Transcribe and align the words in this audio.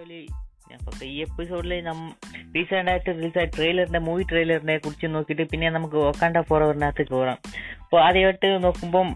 വീഡിയോയിൽ 0.00 0.28
അപ്പൊ 0.86 1.04
ഈ 1.04 1.16
എപ്പിസോഡിൽ 1.22 1.72
റീസെന്റ് 2.54 2.90
ആയിട്ട് 2.90 3.10
റിലീസായ 3.16 3.46
ട്രെയിലറിന്റെ 3.56 3.98
മൂവി 3.98 4.22
ട്രെയിലറിനെ 4.22 4.76
കുറിച്ച് 4.78 5.06
നോക്കിയിട്ട് 5.14 5.44
പിന്നെ 5.52 5.70
നമുക്ക് 5.70 5.98
ഒക്കാണ്ട 6.10 6.40
ഫോറവറിനകത്ത് 6.48 7.04
കയറാം 7.10 7.38
അപ്പൊ 7.82 7.98
ആദ്യമായിട്ട് 8.00 8.50
നോക്കുമ്പം 8.64 9.08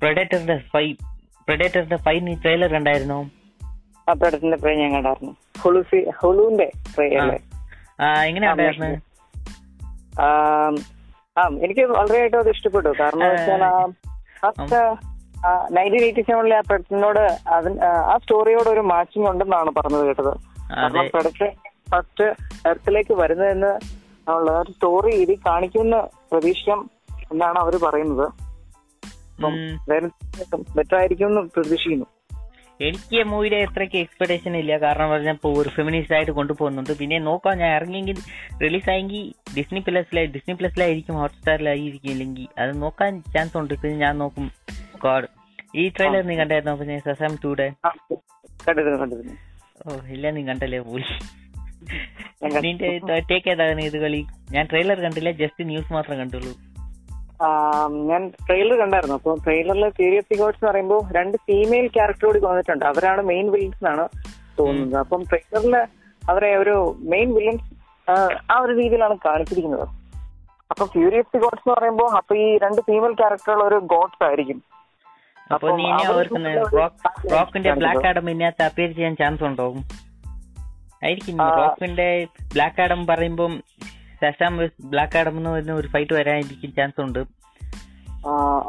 പ്രൊഡേറ്ററിന്റെ 0.00 0.56
ഫൈ 0.72 0.84
പ്രൊഡേറ്ററിന്റെ 1.48 1.96
ഫൈ 1.96 2.14
നീ 2.20 2.34
ട്രെയിലർ 2.34 2.70
കണ്ടായിരുന്നോ? 2.72 3.18
ആ 4.08 4.12
പ്രൊഡക്റ്റിന്റെ 4.12 4.56
പ്രേ 4.56 4.72
ഞാൻ 4.74 4.90
കണ്ടായിരുന്നു. 4.92 5.32
ഹുളുസി 5.62 6.00
ഹുളുവിന്റെ 6.20 6.68
ട്രെയിലർ 6.94 7.34
എങ്ങനെ 8.28 8.46
ആ 11.36 11.42
എനിക്ക് 11.66 11.82
വളരെയായിട്ടും 11.96 12.38
അത് 12.38 12.50
ഇഷ്ടപ്പെട്ടു. 12.50 12.90
കാരണം 13.00 13.30
നയന്റീൻ 15.76 16.02
എയ്റ്റി 16.06 16.22
സെവനിലെ 16.28 16.56
ആ 16.56 16.62
പ്രൊഡക്റ്റിനോട് 16.68 17.22
അതിന് 17.56 17.76
ആ 18.12 18.16
സ്റ്റോറിയോട് 18.22 18.68
ഒരു 18.68 18.80
മാച്ചിങ് 18.80 19.28
ഉണ്ടെന്നാണ് 19.30 19.70
പറഞ്ഞത് 19.78 20.04
കേട്ടത്. 20.06 20.32
കാരണം 20.76 21.08
പ്രൊഡക്റ്റ് 21.14 21.48
ഫസ്റ്റ് 21.92 22.26
എർത്തിലേക്ക് 22.70 23.14
വരുന്നതെന്ന് 23.14 23.72
ഉള്ള 24.34 24.50
ഒരു 24.62 24.72
സ്റ്റോറി 24.72 25.12
ഇതിൽ 25.24 25.38
കാണിക്കുമെന്ന് 25.46 26.00
പ്രതീക്ഷിക്കാം 26.32 26.90
എന്നാണ് 27.32 27.58
അവർ 27.58 27.76
പറയുന്നത്. 27.86 28.26
ബെറ്റർ 30.76 30.96
ആയിരിക്കും 31.00 31.26
എന്ന് 31.26 31.42
പ്രതീക്ഷിക്കുന്നു. 31.56 32.06
എനിക്ക് 32.80 33.20
മൂവിയുടെ 33.30 33.58
അത്രയ്ക്ക് 33.66 33.98
എക്സ്പെക്ടേഷൻ 34.04 34.56
ഇല്ല. 34.56 34.72
കാരണം 34.78 35.08
പറഞ്ഞപ്പോ 35.10 35.48
ഒരു 35.60 35.68
ഫെമിനിസ്റ്റ് 35.68 36.14
ആയിട്ട് 36.14 36.32
കൊണ്ടുപോകുന്നുണ്ട്. 36.32 36.92
പിന്നെ 36.98 37.18
നോക്കാം 37.18 37.58
ഞാൻ 37.58 37.70
ഇറങ്ങിയെങ്കിൽ 37.76 38.18
റിലീസ് 38.64 38.90
ആയെങ്കിൽ 38.90 39.22
ഡിസ്നി 39.56 39.80
പ്ലസിലായി 39.86 40.26
ഡിസ്നി 40.26 40.54
പ്ലസിലായിരിക്കും 40.60 41.16
ഹോട്ട്സ്റ്റാറിലായിരിക്കും 41.20 42.10
ഇല്ലെങ്കിൽ 42.10 42.46
അത് 42.62 42.82
നോക്കാൻ 42.82 43.22
ചാൻസ് 43.34 43.56
ഉണ്ട്. 43.62 43.74
പിന്നെ 43.82 43.98
ഞാൻ 44.06 44.18
നോക്കും 44.24 44.46
ഗോഡ് 45.02 45.28
ഈ 45.74 45.88
ട്രെയിലർ 45.88 46.22
നീ 46.26 46.36
കണ്ടായിരുന്നോ? 46.36 46.84
ഞാൻ 46.84 47.00
സസാം 47.00 47.32
ടൂടെ 47.44 47.66
ഓ 49.88 49.92
ഇല്ല 50.14 50.30
നീ 50.30 50.42
കണ്ടല്ലേ 50.46 50.78
പോയി. 50.78 51.04
നിന്റെ 52.62 52.88
ടേക്ക് 53.30 53.50
ഏതാണ് 53.50 53.80
ഇത് 53.80 53.98
കളി? 54.04 54.24
ഞാൻ 54.50 54.64
ട്രെയിലർ 54.70 54.98
കണ്ടില്ല 55.00 55.30
ജസ്റ്റ് 55.30 55.66
ന്യൂസ് 55.70 55.92
മാത്രം 55.92 56.18
കണ്ടുള്ളൂ. 56.18 56.52
ഞാൻ 58.08 58.22
ട്രെയിലർ 58.46 58.76
കണ്ടായിരുന്നു. 58.80 59.16
അപ്പൊ 59.16 59.34
ട്രെയിലറിൽ 59.44 59.88
ക്യൂരിയസ് 59.88 60.38
ഗോഡ്സ് 60.38 60.58
എന്ന് 60.58 60.70
പറയുമ്പോൾ 60.70 61.00
രണ്ട് 61.16 61.36
ഫീമെയിൽ 61.36 61.86
ക്യാരക്ടർ 61.86 62.26
കൂടി 62.26 62.38
വന്നിട്ടുണ്ട്. 62.46 62.84
അവരാണ് 62.84 63.22
മെയിൻ 63.22 63.50
വില്ലൻസ് 63.50 63.76
എന്നാണ് 63.76 64.08
തോന്നുന്നത്. 64.58 65.00
അപ്പം 65.00 65.22
ട്രെയിലറിൽ 65.22 65.76
അവരെ 66.30 66.50
ഒരു 66.56 66.76
മെയിൻ 67.12 67.34
വില്ലൻസ് 67.34 67.68
ആ 68.52 68.58
ഒരു 68.60 68.72
രീതിയിലാണ് 68.80 69.16
കാണിച്ചിരിക്കുന്നത്. 69.26 69.88
അപ്പൊ 70.70 70.86
ഫ്യൂരിയസ് 70.86 71.38
ഗോഡ്സ് 71.38 71.62
എന്ന് 71.66 71.74
പറയുമ്പോൾ 71.74 72.10
അപ്പൊ 72.16 72.34
ഈ 72.36 72.58
രണ്ട് 72.64 72.80
ഫീമെയിൽ 72.80 73.14
ക്യാരക്ടറുകൾ 73.14 73.62
ഒരു 73.68 73.78
ഗോഡ്സ് 73.94 74.24
ആയിരിക്കും. 74.24 74.58
അപ്പൊ 75.54 75.68
നീ 75.76 75.84
ഇനി 75.90 76.04
ഓർക്കുന്നത് 76.12 76.60
റോക്കിന്റെ 77.32 77.72
ബ്ലാക്ക് 77.74 78.06
ആഡം 78.06 78.30
ഇതിനകത്ത് 78.30 78.62
അപ്പിയർ 78.62 78.90
ചെയ്യാൻ 78.92 79.14
ചാൻസ് 79.16 79.44
ഉണ്ടോ 79.44 79.66
ആയിരിക്കും. 81.04 81.36
റോക്കിന്റെ 81.38 82.26
ബ്ലാക്ക് 82.54 82.80
ആഡം 82.82 83.06
പറയുമ്പോ 83.06 83.48
ശശാം 84.22 84.56
ബ്ലാക്ക് 84.92 85.18
ആഡം 85.18 85.36
എന്ന് 85.58 85.72
ഒരു 85.72 85.88
ഫൈറ്റ് 85.88 86.14
വരാനിരിക്കും 86.14 86.72
ചാൻസ് 86.78 87.00
ഉണ്ട്. 87.00 87.20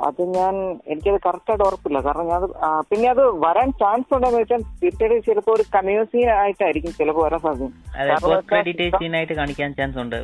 അത് 0.07 0.21
ഞാൻ 0.35 0.55
എനിക്കത് 0.87 1.19
കറക്റ്റ് 1.25 1.51
ആയിട്ട് 1.51 1.63
ഉറപ്പില്ല. 1.63 1.99
കാരണം 1.99 2.27
ഞാൻ 2.27 2.41
പിന്നെ 2.89 3.07
അത് 3.09 3.23
വരാൻ 3.45 3.69
ചാൻസ് 3.81 4.13
ഉണ്ടെന്ന് 4.15 4.39
വെച്ചാൽ 4.39 4.61
തീർച്ചയായിട്ടും 4.83 5.23
ചിലപ്പോൾ 5.27 5.55
ഒരു 5.55 5.63
കമ്മ്യൂസി 5.75 6.21
ആയിട്ടായിരിക്കും 6.41 6.93
ചിലപ്പോ 6.99 7.21
വരാൻ 7.25 7.39
സാധിക്കും 7.39 9.37
കാണിക്കാൻ 9.37 9.73
ചാൻസ് 9.79 9.97
ഉണ്ട്. 9.97 10.19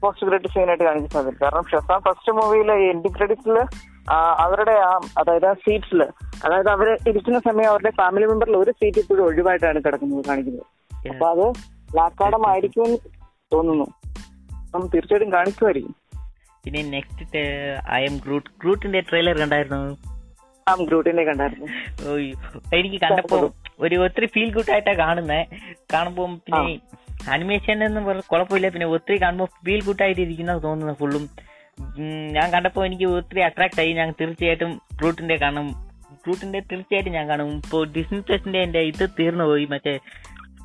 പോസ്റ്റ് 0.00 0.26
ക്രെഡിറ്റ് 0.26 0.52
സീനായിട്ട് 0.54 0.84
കാണിക്കാൻ 0.84 1.10
സാധ്യത. 1.14 1.42
കാരണം 1.42 1.64
ഷെസാം 1.72 2.00
ഫസ്റ്റ് 2.06 2.32
മൂവിയിലെ 2.32 2.76
എൻഡി 2.90 3.08
ക്രെഡിറ്റ്സിൽ 3.08 3.58
അവരുടെ 4.10 4.70
ആ 4.70 5.00
അതായത് 5.18 5.46
ആ 5.46 5.52
സീറ്റ്സിൽ 5.52 6.02
അതായത് 6.44 6.68
അവർ 6.68 6.96
ഇരിക്കുന്ന 7.08 7.38
സമയം 7.38 7.70
അവരുടെ 7.70 7.90
ഫാമിലി 7.90 8.26
മെമ്പറിൽ 8.26 8.56
ഒരു 8.56 8.70
സീറ്റ് 8.70 8.98
ഇപ്പോഴും 8.98 9.24
ഒഴിവായിട്ടാണ് 9.24 9.80
കിടക്കുന്നത് 9.86 10.24
കാണിക്കുന്നത്. 10.24 11.08
അപ്പൊ 11.08 11.30
അത് 11.30 11.54
ലാക്കാടം 11.96 12.48
ആയിരിക്കും 12.48 12.84
എന്ന് 12.84 12.98
തോന്നുന്നു. 13.52 13.84
അപ്പം 14.62 14.86
തീർച്ചയായിട്ടും 14.94 15.32
കാണിക്കുമായിരിക്കും. 15.32 15.94
പിന്നെ 16.64 16.82
നെക്സ്റ്റ് 16.82 17.38
ഐ 17.92 18.04
എം 18.04 18.16
ഗ്രൂട്ട് 18.16 18.50
ഗ്രൂട്ടിന്റെ 18.60 19.00
ട്രെയിലർ 19.00 19.38
കണ്ടായിരുന്നു? 19.38 19.96
ആ 20.68 20.74
ഗ്രൂട്ടിന്റെ 20.74 21.24
കണ്ടായിരുന്നു. 21.24 21.66
എനിക്ക് 22.76 23.00
കണ്ടപ്പോ 23.00 23.50
ഒരു 23.80 23.96
ഒത്തിരി 23.96 24.26
ഫീൽ 24.26 24.54
ഗുഡ് 24.54 24.70
ആയിട്ടാ 24.70 24.92
കാണുന്നത് 24.92 25.46
കാണുമ്പോ 25.92 26.26
പിന്നെ 26.26 26.80
അനിമേഷൻ 27.30 27.84
എന്ന് 27.84 28.20
കുഴപ്പമില്ല. 28.20 28.68
പിന്നെ 28.68 28.86
ഒത്തിരി 28.86 29.22
കാണുമ്പോ 29.22 29.44
ഫീൽ 29.44 29.84
ഗുഡ് 29.84 30.02
ആയിട്ട് 30.02 30.20
ഇരിക്കുന്ന 30.20 30.62
തോന്നുന്നു 30.62 30.94
ഫുള്ളും 30.94 31.28
ഞാൻ 32.36 32.46
കണ്ടപ്പോൾ 32.52 32.86
എനിക്ക് 32.86 33.04
ഒത്തിരി 33.04 33.40
അട്രാക്ട് 33.40 33.80
ആയി. 33.80 33.92
ഞാൻ 33.92 34.10
തീർച്ചയായിട്ടും 34.20 34.70
ഗ്രൂട്ടിന്റെ 35.00 35.36
കാണും. 35.36 35.68
ഗ്രൂട്ടിന്റെ 36.24 36.60
തീർച്ചയായിട്ടും 36.60 37.12
ഞാൻ 37.12 37.26
കാണും. 37.28 37.50
ഇപ്പോൾ 37.56 37.82
ഡിസ്നി 37.96 38.20
പ്ലസിന്റെ 38.20 38.60
എന്റെ 38.62 38.80
ഇത് 38.90 39.04
തീർന്നു 39.18 39.44
പോയി. 39.44 39.64
മറ്റേ 39.64 39.94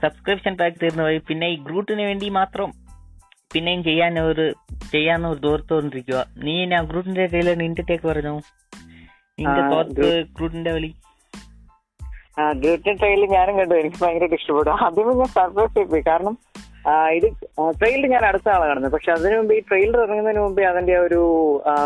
സബ്സ്ക്രിപ്ഷൻ 0.03 0.53
പാക്ക് 0.57 0.78
തീർന്നു 0.83 1.03
പോയി. 1.03 1.17
പിന്നെ 1.28 1.47
ഈ 1.47 1.55
ഗ്രൂട്ടിന് 1.67 2.01
വേണ്ടി 2.01 2.29
മാത്രം 2.29 2.72
പിന്നെയും 3.53 3.81
ചെയ്യാൻ 3.83 4.19
ഒരു 4.19 4.45
ചെയ്യാന്ന് 4.91 5.28
ഒരു 5.28 5.39
ദൂരത്തോണ്ടിരിക്കുക 5.39 6.19
നീ 6.45 6.66
ഞാൻ 6.66 6.83
ഗ്രൂട്ടിന്റെ 6.85 7.25
ട്രെയിലർ 7.25 7.55
നിന്റെ 7.57 7.84
ടേക്ക് 7.89 8.07
പറഞ്ഞു? 8.07 8.34
നിന്റെ 9.39 9.61
തോർത്ത് 9.73 10.07
ഗ്രൂട്ടിന്റെ 10.38 10.72
വലി 10.78 10.89
ആ 12.39 12.44
ഗ്രൂട്ടിൻ 12.63 12.95
ട്രെയിലർ 12.97 13.29
ഞാനും 13.35 13.55
കണ്ടു. 13.57 13.75
എനിക്ക് 13.75 13.99
ഭയങ്കരമായിട്ട് 14.01 14.35
ഇഷ്ടപ്പെട്ടു. 14.35 14.72
ആദ്യമേ 14.85 15.13
ഞാൻ 15.19 15.29
സർപ്രൈസ് 15.38 15.73
ചെയ്തു 15.78 16.03
കാരണം 16.09 16.34
ഇത് 17.17 17.27
ട്രെയിലർ 17.79 18.07
ഞാൻ 18.15 18.23
അടുത്ത 18.29 18.47
ആളെ 18.55 18.65
കാണുന്നത്. 18.69 18.93
പക്ഷെ 18.95 19.09
അതിനു 19.15 19.35
മുമ്പ് 19.39 19.53
ഈ 19.57 19.59
ട്രെയിലർ 19.69 19.99
ഇറങ്ങുന്നതിന് 20.05 20.41
മുമ്പേ 20.45 20.63
അതിന്റെ 20.71 20.95
ഒരു 21.05 21.21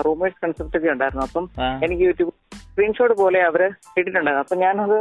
റൂമേഴ്സ് 0.08 0.40
കൺസെപ്റ്റ് 0.44 0.78
ഒക്കെ 0.80 0.90
ഉണ്ടായിരുന്നു. 0.96 1.24
അപ്പം 1.28 1.46
എനിക്ക് 1.86 2.04
യൂട്യൂബ് 2.10 2.34
സ്ക്രീൻഷോട്ട് 2.66 3.16
പോലെ 3.22 3.40
അവർ 3.50 3.62
ഇട്ടിട്ടുണ്ടായിരുന്നു. 4.00 4.44
അപ്പൊ 4.46 4.58
ഞാനത് 4.64 4.98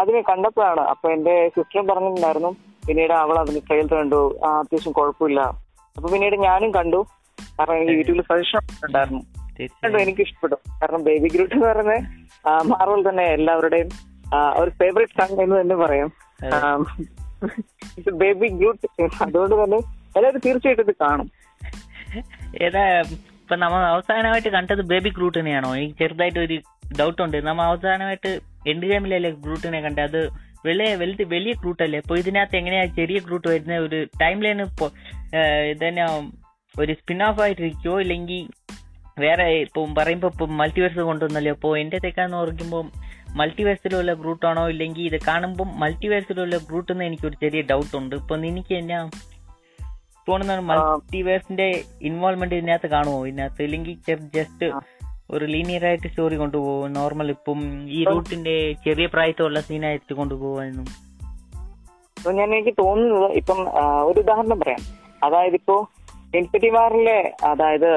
അതിനെ 0.00 0.20
കണ്ടപ്പോഴാണ് 0.30 0.84
അപ്പൊ 0.92 1.06
എന്റെ 1.16 1.34
സിസ്റ്ററും 1.56 1.88
പറഞ്ഞിട്ടുണ്ടായിരുന്നു 1.90 2.50
പിന്നീട് 2.86 3.14
അവൾ 3.22 3.36
അതിന് 3.42 3.60
ട്രെയിലർ 3.68 3.94
കണ്ടു. 4.00 4.22
അത്യാവശ്യം 4.52 4.94
കുഴപ്പമില്ല. 4.98 5.40
അപ്പൊ 5.96 6.08
പിന്നീട് 6.14 6.36
ഞാനും 6.48 6.70
കണ്ടു. 6.78 7.00
കാരണം 7.58 7.76
എനിക്ക് 7.80 7.96
യൂട്യൂബിൽ 7.98 8.24
സജഷൻ 8.30 8.64
ഉണ്ടായിരുന്നു. 8.86 9.22
കണ്ടു 9.82 9.98
എനിക്ക് 10.04 10.22
ഇഷ്ടപ്പെട്ടു. 10.26 10.56
കാരണം 10.80 11.02
ബേബി 11.08 11.28
ഗ്രൂട്ട് 11.34 11.54
എന്ന് 11.56 11.66
പറയുന്നത് 11.70 12.00
മാർവൽ 12.70 13.02
തന്നെ 13.08 13.26
എല്ലാവരുടെയും 13.36 13.90
ഒരു 14.60 14.70
ഫേവറേറ്റ് 14.80 15.16
സങ് 15.20 15.40
എന്ന് 15.44 15.56
തന്നെ 15.60 15.76
പറയാം. 15.84 16.08
ബേബി 18.22 18.48
ഗ്രൂട്ട് 18.60 18.86
അതുകൊണ്ട് 19.24 19.54
തന്നെ 19.64 19.78
എല്ലാവരും 20.16 20.42
തീർച്ചയായിട്ടും 20.46 20.84
ഇത് 20.86 20.94
കാണും. 21.00 21.28
ഏതാ 22.62 22.82
ഇപ്പൊ 23.42 23.56
നമ്മൾ 23.56 23.80
അവസാനമായിട്ട് 23.94 24.48
കണ്ടത് 24.48 24.82
ബേബി 24.92 25.10
ഗ്രൂട്ടിനെയാണോ 25.10 25.70
എനിക്ക് 25.76 25.96
ചെറുതായിട്ട് 25.98 26.38
ഒരു 26.38 26.56
ഡൗട്ട് 27.00 27.20
ഉണ്ട്. 27.22 27.38
നമ്മൾ 27.46 27.64
അവസാനമായിട്ട് 27.64 28.32
എൻഡ് 28.70 28.86
ഗെയിമിലല്ലേ 28.90 29.30
ഗ്രൂട്ടിനെ 29.44 29.80
കണ്ടത് 29.80 30.04
അത് 30.08 30.20
വലിയ 30.66 30.90
വലുത് 31.00 31.24
വലിയ 31.32 31.52
ഗ്രൂട്ട് 31.62 31.82
അല്ലേ 31.82 31.98
അപ്പൊ 31.98 32.14
ഇതിനകത്ത് 32.16 32.56
എങ്ങനെയാ 32.56 32.84
ചെറിയ 32.98 33.18
ഗ്രൂട്ട് 33.26 33.46
വരുന്ന 33.48 33.78
ഒരു 33.86 33.98
ടൈം 34.22 34.38
ലൈൻ 34.44 34.60
ഇപ്പൊ 34.62 34.86
ഇതന്നെ 35.72 36.04
ഒരു 36.74 36.92
സ്പിൻ 37.00 37.20
ഓഫ് 37.22 37.40
ആയിട്ടിരിക്കുവോ? 37.40 37.96
ഇല്ലെങ്കിൽ 38.04 38.40
വേറെ 39.18 39.44
ഇപ്പം 39.64 39.90
പറയുമ്പോ 39.94 40.28
ഇപ്പൊ 40.28 40.46
മൾട്ടിവേഴ്സ് 40.60 41.02
കൊണ്ടുവന്നല്ലോ? 41.08 41.52
അപ്പൊ 41.52 41.68
എന്റെ 41.82 41.98
തേക്കാന്ന് 42.04 42.36
പറയുമ്പോ 42.36 42.80
മൾട്ടിവേഴ്സിലുള്ള 43.34 44.12
ഗ്രൂട്ട് 44.12 44.46
ആണോ 44.46 44.68
ഇല്ലെങ്കിൽ 44.68 45.14
ഇത് 45.14 45.20
കാണുമ്പോൾ 45.28 45.64
മൾട്ടിവേഴ്സിലുള്ള 45.64 46.56
ഗ്രൂട്ട് 46.56 46.92
എന്ന് 46.92 47.04
എനിക്കൊരു 47.04 47.36
ചെറിയ 47.42 47.62
ഡൗട്ട് 47.62 47.96
ഉണ്ട്. 47.96 48.16
ഇപ്പൊ 48.16 48.36
എനിക്ക് 48.36 48.74
എന്നാ? 48.74 49.10
തോന്നുന്നു 50.28 50.62
മൾട്ടിവേഴ്സിന്റെ 50.62 51.82
ഇൻവോൾവ്മെന്റ് 52.02 52.54
ഇതിനകത്ത് 52.54 52.86
കാണുമോ? 52.86 53.26
ഇതിനകത്ത് 53.26 53.62
ഇല്ലെങ്കിൽ 53.62 53.94
ജസ്റ്റ് 54.34 54.66
ഒരു 55.30 55.44
ലീനിയർ 55.44 55.84
ആയിട്ട് 55.86 56.08
സ്റ്റോറി 56.08 56.36
കൊണ്ടുപോകും 56.36 56.92
നോർമൽ 56.92 57.28
ഇപ്പം 57.30 57.60
ഈ 57.90 58.04
റൂട്ടിന്റെ 58.04 58.72
ചെറിയ 58.84 59.06
പ്രായത്തിലുള്ള 59.06 59.60
സീനായിട്ട് 59.60 60.14
കൊണ്ടുപോകാനും 60.14 60.86
അപ്പൊ 62.18 62.32
ഞാൻ 62.32 62.54
എനിക്ക് 62.54 62.74
തോന്നുന്നത് 62.78 63.30
ഇപ്പം 63.32 63.60
ഒരു 64.04 64.20
ഉദാഹരണം 64.20 64.60
പറയാം. 64.60 64.82
അതായത് 65.24 65.54
ഇപ്പോ 65.54 65.88
ഇൻഫിനിറ്റി 66.34 66.68
വാറിലെ 66.68 67.18
അതായത് 67.44 67.90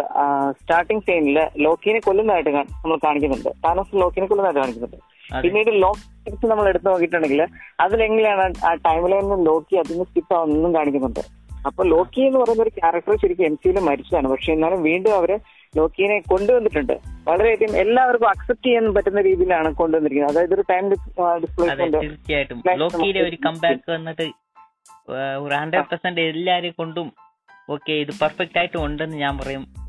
സ്റ്റാർട്ടിംഗ് 0.62 1.04
സീനിൽ 1.04 1.38
ലോക്കിനെ 1.58 2.00
കൊല്ലുന്നതായിട്ട് 2.00 2.50
നമ്മൾ 2.50 2.98
കാണിക്കുന്നുണ്ട്. 2.98 3.50
താനോസ് 3.66 3.96
ലോക്കിനെ 3.96 4.28
കൊല്ലുന്നതായിട്ട് 4.28 4.60
കാണിക്കുന്നുണ്ട്. 4.60 5.17
പിന്നീട് 5.42 5.82
ലോക്കി 5.82 6.48
നമ്മൾ 6.48 6.68
എടുത്തു 6.68 6.86
നോക്കിയിട്ടുണ്ടെങ്കിൽ 6.86 7.48
അതിലെങ്ങനെയാണ് 7.80 8.54
ആ 8.66 8.74
ടൈം 8.74 9.08
ലൈനിൽ 9.08 9.44
ലോക്കി 9.44 9.76
അതിന് 9.76 10.04
സ്കിപ്പ് 10.04 10.34
ആവുന്നതും 10.34 10.76
കാണിക്കുന്നുണ്ട്. 10.76 11.20
അപ്പൊ 11.68 11.84
ലോക്കി 11.84 12.22
എന്ന് 12.22 12.40
പറയുന്ന 12.40 12.64
ഒരു 12.64 12.70
ക്യാരക്ടർ 12.70 13.18
ശരിക്കും 13.22 13.46
എം 13.46 13.56
സിയിൽ 13.56 13.80
മരിച്ചതാണ്. 13.80 14.28
പക്ഷെ 14.28 14.54
എന്നാലും 14.54 14.84
വീണ്ടും 14.84 15.16
അവർ 15.16 15.40
ലോക്കിനെ 15.78 16.20
കൊണ്ടുവന്നിട്ടുണ്ട്. 16.20 17.00
വളരെയധികം 17.28 17.78
എല്ലാവർക്കും 17.78 18.30
അക്സെപ്റ്റ് 18.30 18.66
ചെയ്യാൻ 18.66 18.94
പറ്റുന്ന 18.94 19.22
രീതിയിലാണ് 19.22 19.74
കൊണ്ടുവന്നിരിക്കുന്നത്. 19.74 20.36
അതായത് 20.36 20.54
ഒരു 20.54 20.64
ടൈം 20.70 20.90
ഡിസ്പ്ലേ 20.90 21.38
ഡിസ്പ്ലേസ്മെന്റ് 21.38 22.02
തീർച്ചയായിട്ടും. 22.02 22.64
ഒരു 23.28 23.38
കംബാക്ക് 23.46 23.92
വന്നിട്ട് 23.92 24.48
ആ, 25.12 25.36
ഒരു 25.36 25.56
ഹൺഡ്രഡ് 25.56 25.86
പെർസെന്റ് 25.86 26.22
എല്ലാരെ 26.22 26.70
കൊണ്ടും 26.70 27.14
ഓക്കെ 27.70 27.92
ഇത് 27.92 28.08
പെർഫെക്റ്റ് 28.08 28.58
ആയിട്ട് 28.58 28.78
ഉണ്ടെന്ന് 28.78 29.18
ഞാൻ 29.18 29.38
പറയും. 29.38 29.87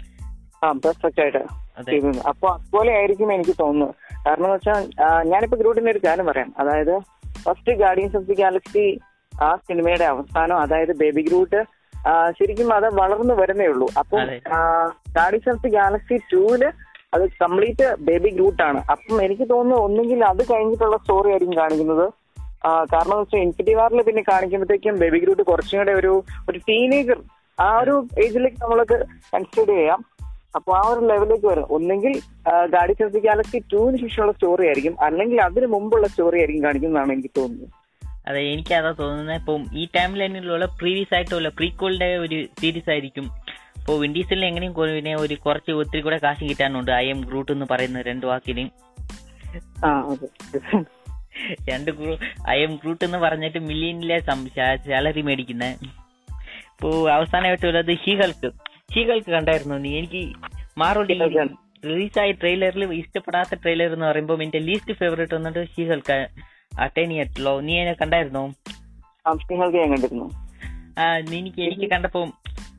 ആ 0.64 0.72
പെർഫെക്റ്റ് 0.72 1.20
ആയിട്ട് 1.20 1.42
ചെയ്യുന്നത് 1.90 2.26
അപ്പൊ 2.26 2.48
അതുപോലെ 2.48 2.92
ആയിരിക്കും 2.96 3.32
എനിക്ക് 3.32 3.54
തോന്നുന്നത്. 3.60 3.94
കാരണം 4.26 4.44
എന്ന് 4.44 4.54
വെച്ചാൽ 4.54 4.90
ഞാനിപ്പോ 5.26 5.56
ഗ്രൂട്ടിന്റെ 5.58 5.92
ഒരു 5.92 6.00
കാര്യം 6.06 6.26
പറയാം. 6.26 6.54
അതായത് 6.58 6.98
first 7.38 7.72
Guardians 7.72 8.16
of 8.16 8.26
the 8.26 8.34
Galaxy 8.34 9.00
ആ 9.40 9.56
സിനിമയുടെ 9.56 10.04
അവസാനം 10.04 10.56
അതായത് 10.58 10.96
ബേബി 10.96 11.22
ഗ്രൂട്ട് 11.22 11.64
ശരിക്കും 12.38 12.72
അത് 12.74 12.94
വളർന്നു 12.94 13.34
വരുന്നേ 13.34 13.66
ഉള്ളൂ. 13.66 13.88
അപ്പം. 13.98 14.26
ഗാർഡിയൻസ് 15.16 15.48
ഓഫ് 15.48 15.62
ദി 15.62 15.68
ഗാലക്സി 15.68 16.16
ടൂൽ 16.32 16.72
അത് 17.14 17.28
കംപ്ലീറ്റ് 17.42 17.96
ബേബി 18.00 18.28
ഗ്രൂട്ട് 18.28 18.62
ആണ്. 18.62 18.80
അപ്പം 18.90 19.22
എനിക്ക് 19.22 19.50
തോന്നുന്നു 19.50 19.84
ഒന്നെങ്കിൽ 19.84 20.24
അത് 20.24 20.42
കഴിഞ്ഞിട്ടുള്ള 20.52 20.96
സ്റ്റോറി 20.96 21.30
ആയിരിക്കും 21.30 21.56
കാണിക്കുന്നത്. 21.56 22.12
കാരണം 22.66 23.12
എന്ന് 23.12 23.22
വെച്ചാൽ 23.22 23.38
ഇൻഫിറ്റി 23.38 23.74
വാറിൽ 23.74 24.02
പിന്നെ 24.02 24.22
കാണിക്കുമ്പോഴത്തേക്കും 24.28 24.98
ബേബി 24.98 25.18
ഗ്രൂട്ട് 25.18 25.42
കുറച്ചും 25.42 25.78
കൂടെ 25.78 25.92
ഒരു 25.92 26.22
ഒരു 26.50 26.58
ടീനേജർ 26.68 27.18
ആ 27.60 27.78
ഒരു 27.80 27.94
ഏജിലേക്ക് 28.24 28.56
നമ്മൾക്ക് 28.62 29.06
കൺസിഡർ 29.34 29.66
ചെയ്യാം. 29.66 30.04
അപ്പൊ 30.54 30.72
ആ 30.76 30.82
ഒരു 30.88 31.06
ലെവലിലേക്ക് 31.06 31.46
വരും. 31.46 31.66
ഒന്നെങ്കിൽ 31.70 32.12
ഗാഡി 32.70 32.92
ദി 32.92 33.18
ഗാലക്സി 33.18 33.58
ടൂവിന് 33.72 33.98
ശേഷമുള്ള 33.98 34.32
സ്റ്റോറി 34.32 34.66
ആയിരിക്കും. 34.66 34.94
അല്ലെങ്കിൽ 35.00 35.42
അതിന് 35.42 35.66
മുമ്പുള്ള 35.66 36.06
സ്റ്റോറി 36.06 36.38
ആയിരിക്കും 36.38 36.64
കാണിക്കുന്നതാണ് 36.64 37.12
എനിക്ക് 37.12 37.30
തോന്നുന്നത്. 37.36 37.68
അതെ 38.28 38.40
എനിക്ക് 38.40 38.74
അതാ 38.74 38.92
തോന്നുന്നത്. 38.92 39.36
ഇപ്പം 39.36 39.64
ഈ 39.78 39.88
ടൈം 39.96 40.14
ലൈനിലുള്ള 40.16 40.64
പ്രീവിയസ് 40.64 41.14
ആയിട്ടുള്ള 41.14 41.48
പ്രീക്വലിന്റെ 41.48 42.16
ഒരു 42.16 42.46
സീരീസ് 42.60 42.90
ആയിരിക്കും. 42.90 43.24
ഇപ്പോൾ 43.76 44.00
വിൻഡീസിൽ 44.00 44.44
എങ്ങനെയും 44.44 44.74
പിന്നെ 44.74 45.16
ഒരു 45.16 45.34
കുറച്ച് 45.34 45.72
ഒത്തിരി 45.72 46.00
കൂടെ 46.00 46.18
കാശ് 46.18 46.44
കിട്ടാനുണ്ട്. 46.44 46.90
ഐ 46.90 47.08
എം 47.08 47.20
ഗ്രൂട്ട് 47.20 47.52
എന്ന് 47.52 47.66
പറയുന്ന 47.70 48.02
രണ്ട് 48.02 48.26
വാക്കിന്. 48.26 48.68
രണ്ട് 51.70 51.90
ഗ്രൂ 51.90 52.16
ഐ 52.48 52.62
എം 52.62 52.76
ഗ്രൂട്ട് 52.76 53.04
എന്ന് 53.04 53.18
പറഞ്ഞിട്ട് 53.18 53.58
മില്യനിലെ 53.58 54.18
സാലറി 54.18 55.20
മേടിക്കുന്നത് 55.20 55.76
ഇപ്പോ 56.78 57.10
അവസാനമായിട്ടുള്ളത് 57.10 57.96
ഷീഹൾക്ക് 58.06 58.50
ഷീഹൾക്ക് 58.94 59.30
കണ്ടായിരുന്നു 59.30 59.74
നീ? 59.74 59.98
എനിക്ക് 59.98 60.34
She-Hulk. 60.80 61.56
റിലീസായ 61.84 62.32
ട്രെയിലറിൽ 62.32 62.92
ഇഷ്ടപ്പെടാത്ത 62.92 63.54
ട്രെയിലർ 63.54 63.92
എന്ന് 63.92 64.06
പറയുമ്പോൾ 64.06 64.42
എന്റെ 64.42 64.58
ലീസ്റ്റ് 64.58 64.92
ഫേവറേറ്റ് 64.92 65.34
വന്നിട്ട് 65.34 65.68
ഷീഹൾക്ക് 65.68 66.28
അട്ടേണിയല്ലോ 66.80 67.60
നീ 67.60 67.78
എന്നെ 67.78 67.92
കണ്ടായിരുന്നു? 67.92 68.54
കണ്ടിരുന്നു. 69.88 70.24
ആ 70.98 71.18
എനിക്ക് 71.18 71.62
എനിക്ക് 71.62 71.90
കണ്ടപ്പോ 71.90 72.32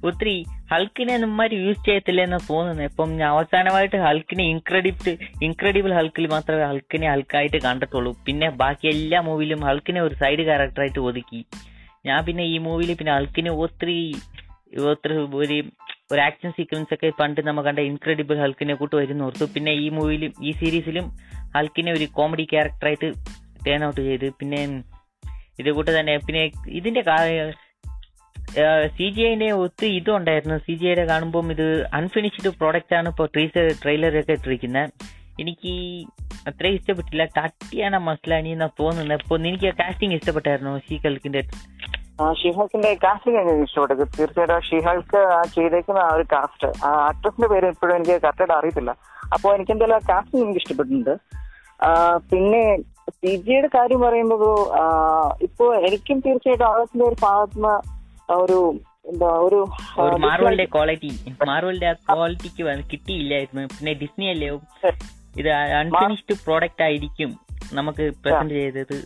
ഒത്തിരി 0.03 0.45
ഹൾക്കിനെ 0.71 1.17
നമ്മാര് 1.17 1.53
യൂസ് 1.53 1.85
ചെയ്യത്തില്ലെന്ന് 1.85 2.38
തോന്നുന്നു. 2.50 2.83
ഇപ്പം 2.83 3.17
ഞാൻ 3.17 3.29
അവസാനമായിട്ട് 3.29 3.95
ഹൾക്കിനെ 3.95 4.44
ഇൻക്രെഡിബിൾ 4.44 5.17
ഇൻക്രെഡിബിൾ 5.44 5.94
ഹൾക്കിൽ 5.94 6.27
മാത്രമേ 6.27 6.63
ഹൾക്കിനെ 6.63 7.09
ഹൾക്കായിട്ട് 7.09 7.61
കണ്ടിട്ടുള്ളൂ. 7.61 8.15
പിന്നെ 8.25 8.50
ബാക്കി 8.50 8.88
എല്ലാ 8.88 9.21
മൂവിയിലും 9.21 9.59
ഹൾക്കിനെ 9.59 10.01
ഒരു 10.01 10.15
സൈഡ് 10.15 10.39
ക്യാരക്ടറായിട്ട് 10.39 11.00
ഒതുക്കി. 11.00 11.45
ഞാൻ 12.06 12.25
പിന്നെ 12.25 12.44
ഈ 12.44 12.57
മൂവിയിൽ 12.57 12.94
പിന്നെ 12.94 13.13
ഹൾക്കിനെ 13.13 13.51
ഒത്തിരി 13.51 14.15
ഒത്തിരി 14.79 15.13
ഒരു 15.13 15.63
ഒരു 16.13 16.21
ആക്ഷൻ 16.27 16.51
സീക്വൻസ് 16.57 16.94
ഒക്കെ 16.95 17.09
പണ്ട് 17.19 17.39
നമ്മൾ 17.47 17.63
കണ്ട 17.67 17.79
ഇൻക്രെഡിബിൾ 17.89 18.38
ഹൾക്കിനെ 18.44 18.75
കൂട്ട് 18.79 18.95
വരുന്ന 19.00 19.25
ഓർത്തു. 19.27 19.45
പിന്നെ 19.56 19.71
ഈ 19.83 19.88
മൂവിയിലും 19.97 20.31
ഈ 20.47 20.51
സീരീസിലും 20.61 21.06
ഹൾക്കിനെ 21.56 21.91
ഒരു 21.97 22.06
കോമഡി 22.17 22.45
ക്യാരക്ടറായിട്ട് 22.53 23.09
ടേൺ 23.65 23.83
ഔട്ട് 23.88 24.01
ചെയ്ത്. 24.07 24.27
പിന്നെ 24.39 24.61
ഇത് 25.61 25.69
കൂട്ട് 25.77 25.91
തന്നെ 25.97 26.15
പിന്നെ 26.27 26.44
ഇതിന്റെ 26.79 27.03
സി 28.97 29.07
ജി 29.15 29.21
ഐന്റെ 29.31 29.47
ഒത്തിരി 29.63 29.89
ഇതും 29.97 30.15
ഉണ്ടായിരുന്നു. 30.19 30.56
സി 30.65 30.73
ജി 30.79 30.85
ഐയുടെ 30.89 31.03
കാണുമ്പോൾ 31.11 31.51
ഇത് 31.56 31.67
അൺഫിനിഷ്ഡ് 31.97 32.51
പ്രോഡക്റ്റ് 32.59 32.95
ആണ് 33.00 33.07
ഇപ്പോൾ 33.13 33.27
ട്രീസർ 33.33 33.65
ട്രെയിലറൊക്കെ 33.81 34.35
ഇട്ടിരിക്കുന്നത് 34.39 34.91
എനിക്ക് 35.41 35.73
അത്രയും 36.50 36.77
ഇഷ്ടപ്പെട്ടില്ല. 36.77 37.23
ടട്ടിയാണ് 37.38 37.97
മസ്ലാനി 38.07 38.50
എന്നാ 38.56 38.69
തോന്നുന്നത് 38.79 39.21
അപ്പോൾ 39.25 39.39
എനിക്ക് 39.50 39.69
കാസ്റ്റിംഗ് 39.81 40.17
ഇഷ്ടപ്പെട്ടായിരുന്നു? 40.19 40.73
ഷീ 40.88 40.97
ഷീഹൾക്കിന്റെ 42.39 42.89
കാസ്റ്റിംഗ് 43.04 43.39
എനിക്ക് 43.42 43.66
ഇഷ്ടപ്പെട്ടത്. 43.68 44.04
തീർച്ചയായിട്ടും 44.18 44.66
ഷീഹൾക്ക് 44.69 45.19
ചെയ്തേക്കുന്ന 45.56 46.00
ആ 46.07 46.12
ഒരു 46.18 46.25
കാസ്റ്റ് 46.33 46.69
ആ 46.88 46.89
ആക്ട്രസിന്റെ 47.10 47.50
പേര് 47.54 47.68
ഇപ്പോഴും 47.74 47.94
എനിക്ക് 47.98 48.16
കറക്റ്റായിട്ട് 48.25 48.56
അറിയത്തില്ല. 48.60 48.92
അപ്പോൾ 49.36 49.50
എനിക്ക് 49.57 49.71
എന്തായാലും 49.75 50.07
കാസ്റ്റിംഗ് 50.12 50.44
എനിക്ക് 50.45 50.62
ഇഷ്ടപ്പെട്ടിട്ടുണ്ട്. 50.63 51.13
പിന്നെ 52.31 52.63
പി 53.21 53.31
ജിയുടെ 53.45 53.69
കാര്യം 53.75 54.00
പറയുമ്പോൾ 54.06 54.44
ഇപ്പോ 55.48 55.66
എനിക്കും 55.88 56.18
തീർച്ചയായിട്ടും 56.25 56.68
ആകാശത്തിന്റെ 56.71 57.06
ഒരു 57.12 57.18
ഭാഗത്തുനിന്ന് 57.25 57.75
ഒരു 58.44 58.57
എന്താ 59.12 59.30
ഒരു 59.45 59.60
മാർവലിന്റെ 60.25 60.66
ക്വാളിറ്റി 60.74 61.12
മാർവലിന്റെ 61.51 61.92
ക്വാളിറ്റിക്ക് 62.10 62.63
കിട്ടിയില്ലായിരുന്നു. 62.92 63.63
പിന്നെ 63.77 63.94
ഡിസ്നി 64.01 64.27
അല്ലേ? 64.33 64.50
ഇത് 65.42 65.50
അൺഫിനിഷ്ഡ് 65.81 66.36
പ്രോഡക്റ്റ് 66.45 66.83
ആയിരിക്കും 66.88 67.31
നമുക്ക് 67.80 68.04
പ്രസന്റ് 68.24 68.56
ചെയ്തത്. 68.60 68.98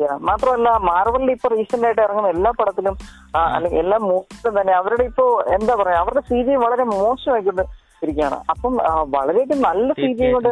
മാത്രമല്ല 0.00 0.70
മാർവലിൽ 0.76 1.30
ഇപ്പൊ 1.30 1.48
റീസെന്റ് 1.48 1.86
ആയിട്ട് 1.86 2.02
ഇറങ്ങുന്ന 2.02 2.28
എല്ലാ 2.28 2.50
പടത്തിലും 2.50 2.96
അല്ലെങ്കിൽ 3.36 3.78
എല്ലാ 3.78 3.98
മൂവിലും 3.98 4.60
തന്നെ 4.60 4.72
അവരുടെ 4.72 5.04
ഇപ്പോ 5.04 5.42
എന്താ 5.54 5.74
പറയാ 5.74 5.98
അവരുടെ 5.98 6.20
സി 6.20 6.42
ജി 6.42 6.54
വളരെ 6.54 6.84
മോശമായിക്കൊണ്ട് 6.84 7.62
ഇരിക്കുകയാണ്. 8.02 8.34
അപ്പം 8.50 8.76
വളരെ 8.76 9.06
വളരെയധികം 9.16 9.62
നല്ല 9.62 9.92
സി 9.92 10.12
ജി 10.12 10.32
കൊണ്ട് 10.32 10.48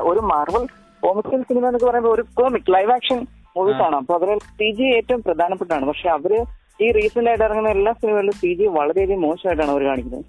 ഒരു 0.00 0.20
മാർവൽ 0.20 0.66
കോമിക്കൽ 1.02 1.42
സിനിമ 1.42 1.66
എന്നൊക്കെ 1.66 1.86
പറയുമ്പോൾ 1.86 2.14
ഒരു 2.14 2.24
കോമിക് 2.34 2.72
ലൈവ് 2.74 2.92
ആക്ഷൻ 2.92 3.26
മൂവീസ് 3.56 3.82
ആണ് 3.82 3.96
അപ്പൊ 3.96 4.14
അതിൽ 4.14 4.38
സി 4.38 4.70
ജി 4.70 4.82
ഏറ്റവും 4.82 5.22
പ്രധാനപ്പെട്ടാണ് 5.22 5.86
പക്ഷെ 5.86 6.08
അവർ 6.08 6.32
ഈ 6.80 6.90
റീസെന്റ് 6.90 7.30
ആയിട്ട് 7.30 7.44
ഇറങ്ങുന്ന 7.44 7.68
എല്ലാ 7.68 7.92
സിനിമകളിലും 7.92 8.32
സി 8.32 8.54
ജി 8.54 8.66
വളരെയധികം 8.66 9.20
മോശമായിട്ടാണ് 9.20 9.70
അവർ 9.70 9.82
കാണിക്കുന്നത്. 9.82 10.24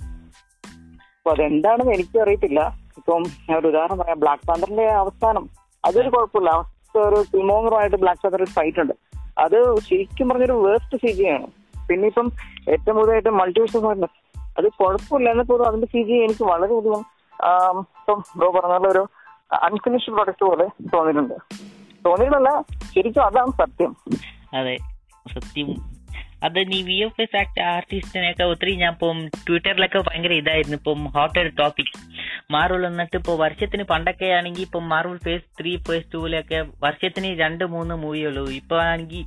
അപ്പൊ 1.18 1.32
അതെന്താണെന്ന് 1.32 1.94
എനിക്ക് 1.94 2.20
അറിയത്തില്ല 2.20 2.62
ഇപ്പം 2.98 3.24
ഞാൻ 3.50 3.60
ഒരു 3.60 3.68
ഉദാഹരണം 3.68 3.98
പറയാം. 3.98 4.20
ബ്ലാക്ക് 4.20 4.48
പാന്തറിന്റെ 4.48 4.88
അവസാനം. 4.88 5.50
അതൊരു 5.86 6.10
കുഴപ്പമില്ല. 6.10 6.73
ഒരു 7.08 7.20
കിമോങ്ങറുമായിട്ട് 7.32 7.98
ബ്ലാക്ക് 8.04 8.22
പാന്തർ 8.26 8.44
ഫൈറ്റ് 8.58 8.82
ഉണ്ട്. 8.84 8.96
അത് 9.44 9.58
ശരിക്കും 9.88 10.30
പറഞ്ഞൊരു 10.30 10.56
വേസ്റ്റ് 10.66 10.98
സി 11.04 11.12
ജി 11.18 11.26
ആണ്. 11.36 11.48
പിന്നെ 11.88 12.08
ഇപ്പം 12.12 12.28
ഏറ്റവും 12.74 12.96
കൂടുതലായിട്ട് 12.98 13.32
മൾട്ടിവേഴ്സ് 13.40 13.78
അത് 14.58 14.68
കുഴപ്പമില്ല 14.80 15.30
എന്നാൽ 15.34 15.46
പോലും 15.52 15.66
അതിന്റെ 15.70 15.88
സി 15.94 16.02
ജി 16.08 16.16
എനിക്ക് 16.26 16.44
വളരെയധികം 16.52 17.04
ഇപ്പം 18.00 18.20
ബ്രോ 18.40 18.50
പറഞ്ഞ 18.56 18.88
ഒരു 18.94 19.04
അൺഫിനിഷ്ഡ് 19.68 20.14
പ്രൊഡക്റ്റ് 20.16 20.46
പോലെ 20.50 20.68
തോന്നിയിട്ടുണ്ട്. 20.94 21.38
തോന്നിയിട്ടല്ല 22.06 22.52
ശരിക്കും 22.94 23.24
അതാണ് 23.30 23.52
സത്യം. 23.62 23.92
അതെ 24.60 24.76
സത്യം. 25.34 25.70
അത് 26.46 26.60
നീ 26.72 26.80
വി 26.88 26.96
എഫ് 27.04 27.22
എസ് 27.24 27.38
ആക്ട് 27.42 27.62
ആർട്ടിസ്റ്റിനെയൊക്കെ 27.74 28.46
ഒത്തിരി 28.54 28.72
ഞാൻ 28.84 28.94
ഇപ്പം 28.96 29.18
ട്വിറ്ററിലൊക്കെ 29.48 30.00
ഭയങ്കര 30.08 30.34
ഇതായിരുന്നു. 30.42 30.78
ഇപ്പം 30.82 31.00
ഹോട്ട് 31.16 31.44
ടോപ്പിക് 31.60 31.94
മാർവൽ 32.56 32.84
എന്നിട്ട് 32.90 33.16
ഇപ്പോൾ 33.20 33.36
വർഷത്തിന് 33.44 33.84
പണ്ടൊക്കെ 33.92 34.30
ആണെങ്കിൽ 34.38 34.64
ഇപ്പം 34.68 34.86
മാർവൽ 34.94 35.18
ഫേസ് 35.26 35.48
ത്രീ 35.60 35.72
ഫേസ് 35.88 36.10
ടൂവിലൊക്കെ 36.14 36.60
വർഷത്തിന് 36.86 37.32
രണ്ട് 37.44 37.66
മൂന്ന് 37.76 37.96
മൂവിയുള്ളൂ 38.04 38.46
ഇപ്പൊ 38.60 38.78
ആണെങ്കിൽ 38.90 39.26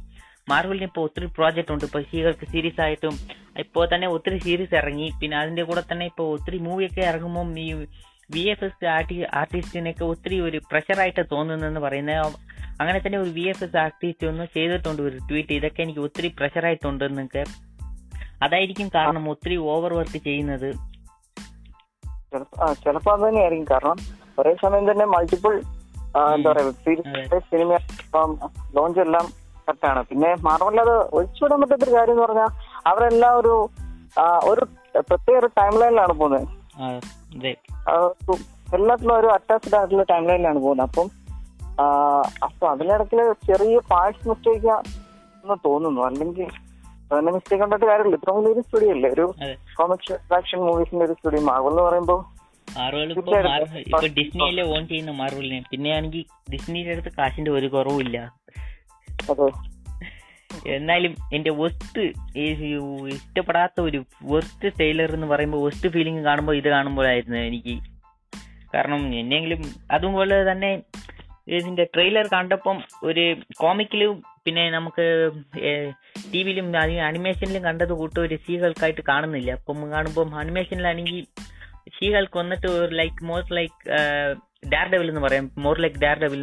മാർവലിന് 0.50 0.86
ഇപ്പോൾ 0.88 1.04
ഒത്തിരി 1.06 1.26
പ്രോജക്റ്റ് 1.36 1.72
ഉണ്ട്. 1.74 1.84
ഇപ്പൊ 1.88 2.00
ഷീകൾക്ക് 2.10 2.46
സീരീസ് 2.50 2.80
ആയിട്ടും 2.84 3.14
ഇപ്പോ 3.62 3.80
തന്നെ 3.92 4.06
ഒത്തിരി 4.16 4.36
സീരീസ് 4.44 4.74
ഇറങ്ങി. 4.80 5.08
പിന്നെ 5.20 5.36
അതിന്റെ 5.42 5.62
കൂടെ 5.68 5.82
തന്നെ 5.90 6.04
ഇപ്പോൾ 6.10 6.26
ഒത്തിരി 6.36 6.58
മൂവിയൊക്കെ 6.66 7.02
ഇറങ്ങുമ്പോൾ 7.10 7.46
ഈ 7.64 7.68
വി 8.34 8.42
എഫ് 8.52 8.64
എസ് 8.64 8.86
ആർട്ടി 8.96 9.16
ആർട്ടിസ്റ്റിനൊക്കെ 9.40 10.04
ഒത്തിരി 10.12 10.36
ഒരു 10.46 10.58
പ്രഷറായിട്ട് 10.70 11.22
തോന്നുന്നെന്ന് 11.32 11.80
പറയുന്നത് 11.86 12.38
അങ്ങനെ 12.80 12.98
തന്നെ 13.04 13.18
ഒരു 13.24 13.30
വി 13.36 13.44
എഫ് 13.52 13.64
എസ് 13.64 13.78
ആർട്ടിസ്റ്റ് 13.82 14.26
ഒന്ന് 14.30 14.44
ചെയ്തിട്ടുണ്ട് 14.54 15.02
ഒരു 15.02 15.18
ട്വീറ്റ് 15.28 15.54
ഇതൊക്കെ 15.58 15.80
എനിക്ക് 15.82 16.02
ഒത്തിരി 16.06 16.28
പ്രഷറായിട്ടുണ്ടെന്നൊക്കെ 16.40 17.42
അതായിരിക്കും 18.44 18.88
കാരണം 18.96 19.24
ഒത്തിരി 19.32 19.56
ഓവർ 19.74 19.92
വർക്ക് 19.98 20.20
ചെയ്യുന്നത്. 20.28 20.68
ചിലപ്പോ 22.32 22.72
ചിലപ്പോ 22.84 23.10
അത് 23.12 23.22
തന്നെയായിരിക്കും. 23.28 23.68
കാരണം 23.72 23.98
ഒരേ 24.38 24.52
സമയം 24.62 24.84
തന്നെ 24.90 25.06
മൾട്ടിപ്പിൾ 25.14 25.54
എന്താ 26.34 26.48
പറയാ 26.50 26.64
വെബ് 26.66 26.82
സീരീസ് 26.84 27.38
സിനിമ 27.50 27.70
ലോഞ്ച് 28.76 29.00
എല്ലാം 29.00 29.26
കറക്റ്റാണ് 29.66 30.00
പിന്നെ 30.10 30.30
മാത്രമല്ല 30.48 30.80
അത് 30.86 30.96
ഒഴിച്ചുവിടാൻ 31.16 31.60
പറ്റാത്തൊരു 31.60 31.94
കാര്യം 31.96 32.14
എന്ന് 32.14 32.24
പറഞ്ഞാൽ 32.26 32.50
അവരെല്ലാം 32.90 33.32
ഒരു 33.40 33.54
ഒരു 34.50 34.62
പ്രത്യേക 35.08 35.36
ഒരു 35.38 35.48
ടൈം 35.58 35.72
ലൈനിലാണ് 35.80 36.14
പോകുന്നത്. 36.20 36.46
എല്ലാത്തിലും 38.76 39.14
ഒരു 39.18 39.28
അറ്റാച്ച്ഡ് 39.36 39.76
ആയിട്ടുള്ള 39.78 40.04
ടൈം 40.10 40.24
ലൈനിലാണ് 40.28 40.60
പോകുന്നത്. 40.66 40.86
അപ്പം 40.88 41.08
അപ്പൊ 42.46 42.64
അതിനിടയ്ക്ക് 42.74 43.24
ചെറിയ 43.46 43.80
പാർട്സ് 43.90 44.28
മിസ്റ്റേക്ക് 44.28 44.70
എന്ന് 45.42 45.56
തോന്നുന്നു. 45.64 46.00
അല്ലെങ്കിൽ 46.02 46.48
അതിന്റെ 47.10 47.32
മിസ്റ്റേക്ക് 47.32 47.64
ഉണ്ടായിട്ട് 47.64 47.86
കാര്യമില്ല. 47.86 48.16
ഇത്ര 48.16 48.30
വലിയൊരു 48.36 48.60
സ്റ്റുഡിയോ 48.60 48.92
അല്ലേ? 48.96 49.10
ഒരു 49.10 49.24
കോമിക്സ് 49.76 50.34
ആക്ഷൻ 50.34 50.60
മൂവീസിന്റെ 50.68 51.04
ഒരു 51.04 51.12
സ്റ്റുഡിയോ 51.12 51.42
മാർവൽ 51.50 51.70
എന്ന് 51.70 51.82
പറയുമ്പോൾ 51.82 52.20
ഇപ്പൊ 53.80 54.00
ഡിസ്നിയല്ലേ 54.18 54.64
ഓൺ 54.74 54.82
ചെയ്യുന്ന 54.88 55.12
മാർവലിനെ 55.20 55.58
പിന്നെ 55.70 55.90
ആണെങ്കിൽ 55.96 56.24
ഡിസ്നിയുടെ 56.52 56.90
അടുത്ത് 56.90 57.12
കാശിന്റെ 57.18 57.50
ഒരു 57.50 57.66
കുറവുമില്ല. 57.66 58.16
എന്നാലും 60.74 61.12
എന്റെ 61.32 61.50
ഒസ്റ്റ് 61.64 62.02
ഇഷ്ടപ്പെടാത്ത 63.14 63.80
ഒരു 63.80 64.00
വെസ്റ്റ് 64.22 64.68
ട്രെയിലർ 64.76 65.10
എന്ന് 65.14 65.26
പറയുമ്പോൾ 65.26 65.62
വെസ്റ്റ് 65.66 65.88
ഫീലിംഗ് 65.88 66.24
കാണുമ്പോൾ 66.24 66.56
ഇത് 66.56 66.68
കാണുമ്പോഴായിരുന്നു 66.68 67.38
എനിക്ക്. 67.38 67.74
കാരണം 68.74 69.02
എന്നെങ്കിലും 69.18 69.60
അതുപോലെ 69.90 70.52
തന്നെ 70.52 70.70
ഇതിന്റെ 71.48 71.84
ട്രെയിലർ 71.94 72.26
കണ്ടപ്പം 72.34 72.78
ഒരു 73.08 73.24
കോമിക്കിലും 73.62 74.14
പിന്നെ 74.46 74.64
നമുക്ക് 74.70 75.04
ടി 76.32 76.40
വിയിലും 76.46 76.68
അനിമേഷനിലും 77.10 77.62
കണ്ടത് 77.68 77.92
കൂട്ട് 78.00 78.18
ഒരു 78.24 78.36
സീകൾക്കായിട്ട് 78.46 79.02
കാണുന്നില്ല. 79.10 79.50
അപ്പം 79.58 79.80
കാണുമ്പോൾ 79.94 80.34
അനിമേഷനിലാണെങ്കിൽ 80.42 81.18
ഷീകൾക്ക് 81.96 82.38
വന്നിട്ട് 82.42 82.68
ഒരു 82.82 82.92
like 83.00 83.24
more 83.30 83.42
like 83.58 83.76
Dar 84.72 84.86
devil 84.92 85.08
എന്ന് 85.10 85.22
പറയാം. 85.26 85.44
More 85.64 85.76
like 85.82 86.00
Dar 86.04 86.16
devil 86.22 86.40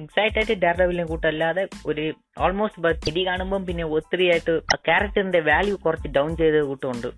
excite 0.00 0.38
ആയിട്ട് 0.38 0.56
ഡാർ 0.64 0.74
ഡെവിലിനെ 0.80 1.06
കൂട്ടല്ലാതെ 1.10 1.64
ഒരു 1.90 2.04
ഓൾമോസ്റ്റ് 2.46 2.92
ചെടി 3.06 3.22
കാണുമ്പോൾ 3.28 3.62
പിന്നെ 3.68 3.84
ഒത്തിരി 3.96 4.26
ആയിട്ട് 4.34 4.54
ആ 4.74 4.78
ക്യാരക്ടറിന്റെ 4.88 5.40
വാല്യൂ 5.50 5.76
കുറച്ച് 5.86 6.10
ഡൗൺ 6.18 6.30
ചെയ്ത് 6.42 6.60
കൂട്ടുമുണ്ട്. 6.70 7.10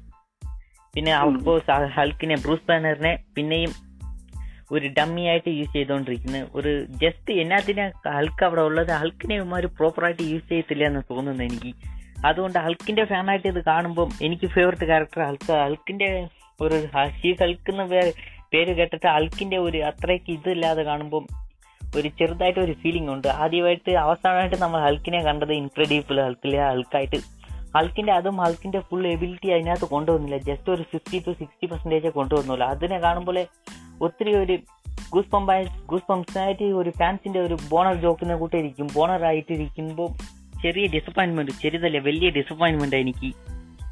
പിന്നെ 0.94 1.12
ഹൾക്കിനെ 1.98 2.36
ബ്രൂസ് 2.44 2.66
ബാനറിനെ 2.68 3.12
പിന്നെയും 3.36 3.72
ഒരു 4.72 4.88
ഡമ്മി 4.98 5.22
ആയിട്ട് 5.22 5.50
യൂസ് 5.50 5.72
ചെയ്തുകൊണ്ടിരിക്കുന്നത് 5.72 6.48
ഒരു 6.54 6.72
ജസ്റ്റ് 7.02 7.32
എന്നാത്തിനാ 7.34 7.86
ഹൾക്ക് 8.16 8.44
അവിടെ 8.44 8.60
ഉള്ളത്? 8.60 8.92
ഹൾക്കിനെ 8.92 9.36
ഒരു 9.60 9.66
പ്രോപ്പറായിട്ട് 9.66 10.22
യൂസ് 10.22 10.48
ചെയ്യത്തില്ല 10.48 10.84
എന്ന് 10.84 11.02
തോന്നുന്നു 11.10 11.44
എനിക്ക്. 11.44 11.72
അതുകൊണ്ട് 12.24 12.58
ഹൾക്കിന്റെ 12.58 13.04
ഫാനായിട്ട് 13.04 13.48
ഇത് 13.48 13.60
കാണുമ്പോൾ 13.64 14.08
എനിക്ക് 14.22 14.46
ഫേവററ്റ് 14.46 14.84
ക്യാരക്ടർ 14.84 15.20
ഹൾക്ക് 15.22 15.52
ഹൾക്കിന്റെ 15.52 16.08
ഒരു 16.60 16.78
ഷീ 17.18 17.30
ഹൾക്ക് 17.42 17.70
എന്ന 17.72 17.84
പേര് 18.52 18.72
കേട്ടിട്ട് 18.78 19.06
ഹൾക്കിന്റെ 19.06 19.58
ഒരു 19.58 19.78
അത്രയ്ക്ക് 19.78 20.30
ഇതില്ലാതെ 20.32 20.82
കാണുമ്പോൾ 20.82 21.22
ഒരു 21.96 22.08
ചെറുതായിട്ട് 22.18 22.60
ഒരു 22.60 22.72
ഫീലിംഗ് 22.72 23.10
ഉണ്ട്. 23.12 23.28
ആദ്യമായിട്ട് 23.28 23.92
അവസാനമായിട്ട് 24.04 24.56
നമ്മൾ 24.56 24.80
ഹൾക്കിനെ 24.80 25.20
കണ്ടത് 25.22 25.52
ഇൻക്രെഡിബിൾ 25.52 26.18
ഹൾക്കിലെ 26.22 26.58
ഹൾക്കായിട്ട് 26.68 27.20
ഹൾക്കിന്റെ 27.76 28.12
അതും 28.12 28.36
ഹൾക്കിന്റെ 28.36 28.80
ഫുൾ 28.80 29.06
എബിലിറ്റി 29.06 29.48
അതിനകത്ത് 29.48 29.84
കൊണ്ടുവന്നില്ല. 29.84 30.36
ജസ്റ്റ് 30.48 30.70
ഒരു 30.70 30.82
ഫിഫ്റ്റി 30.82 31.18
ടു 31.26 31.32
സിക്സ്റ്റി 31.40 31.66
പെർസെന്റേജ് 31.66 32.08
കൊണ്ടുവന്നില്ല 32.08 32.64
അതിനെ 32.64 32.98
കാണുമ്പോൾ 32.98 33.38
ഒത്തിരി 34.06 34.32
ഒരു 34.42 34.56
ഗൂസ് 35.14 35.30
പമ്പായ 35.32 35.60
ഗൂസ് 35.90 36.06
പമ്പ്സായിട്ട് 36.10 36.66
ഒരു 36.80 36.90
ഫാൻസിന്റെ 36.98 37.40
ഒരു 37.46 37.56
ബോണർ 37.70 37.96
ജോക്കിനെ 38.04 38.34
കൂട്ടിരിക്കും 38.42 38.86
ബോണർ 38.96 39.22
ആയിട്ട് 39.30 39.52
ഇരിക്കുമ്പോൾ 39.56 40.08
ചെറിയ 40.62 40.86
ഡിസപ്പോയിന്റ്മെന്റ് 40.94 41.52
ചെറിയതല്ല 41.62 41.98
വലിയ 42.08 42.28
ഡിസപ്പോയിന്റ്മെന്റ് 42.38 42.96
എനിക്ക്. 43.04 43.30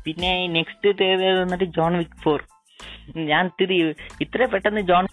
പിന്നെ 0.04 0.30
നെക്സ്റ്റ് 0.56 0.88
വന്നിട്ട്? 1.40 1.66
ജോൺ 1.78 1.92
വിക് 2.00 2.18
ഫോർ 2.24 2.40
ഞാൻ 3.30 3.44
തിരി 3.60 3.76
ഇത്ര 4.24 4.46
പെട്ടെന്ന് 4.52 4.82
ജോൺ 4.90 5.04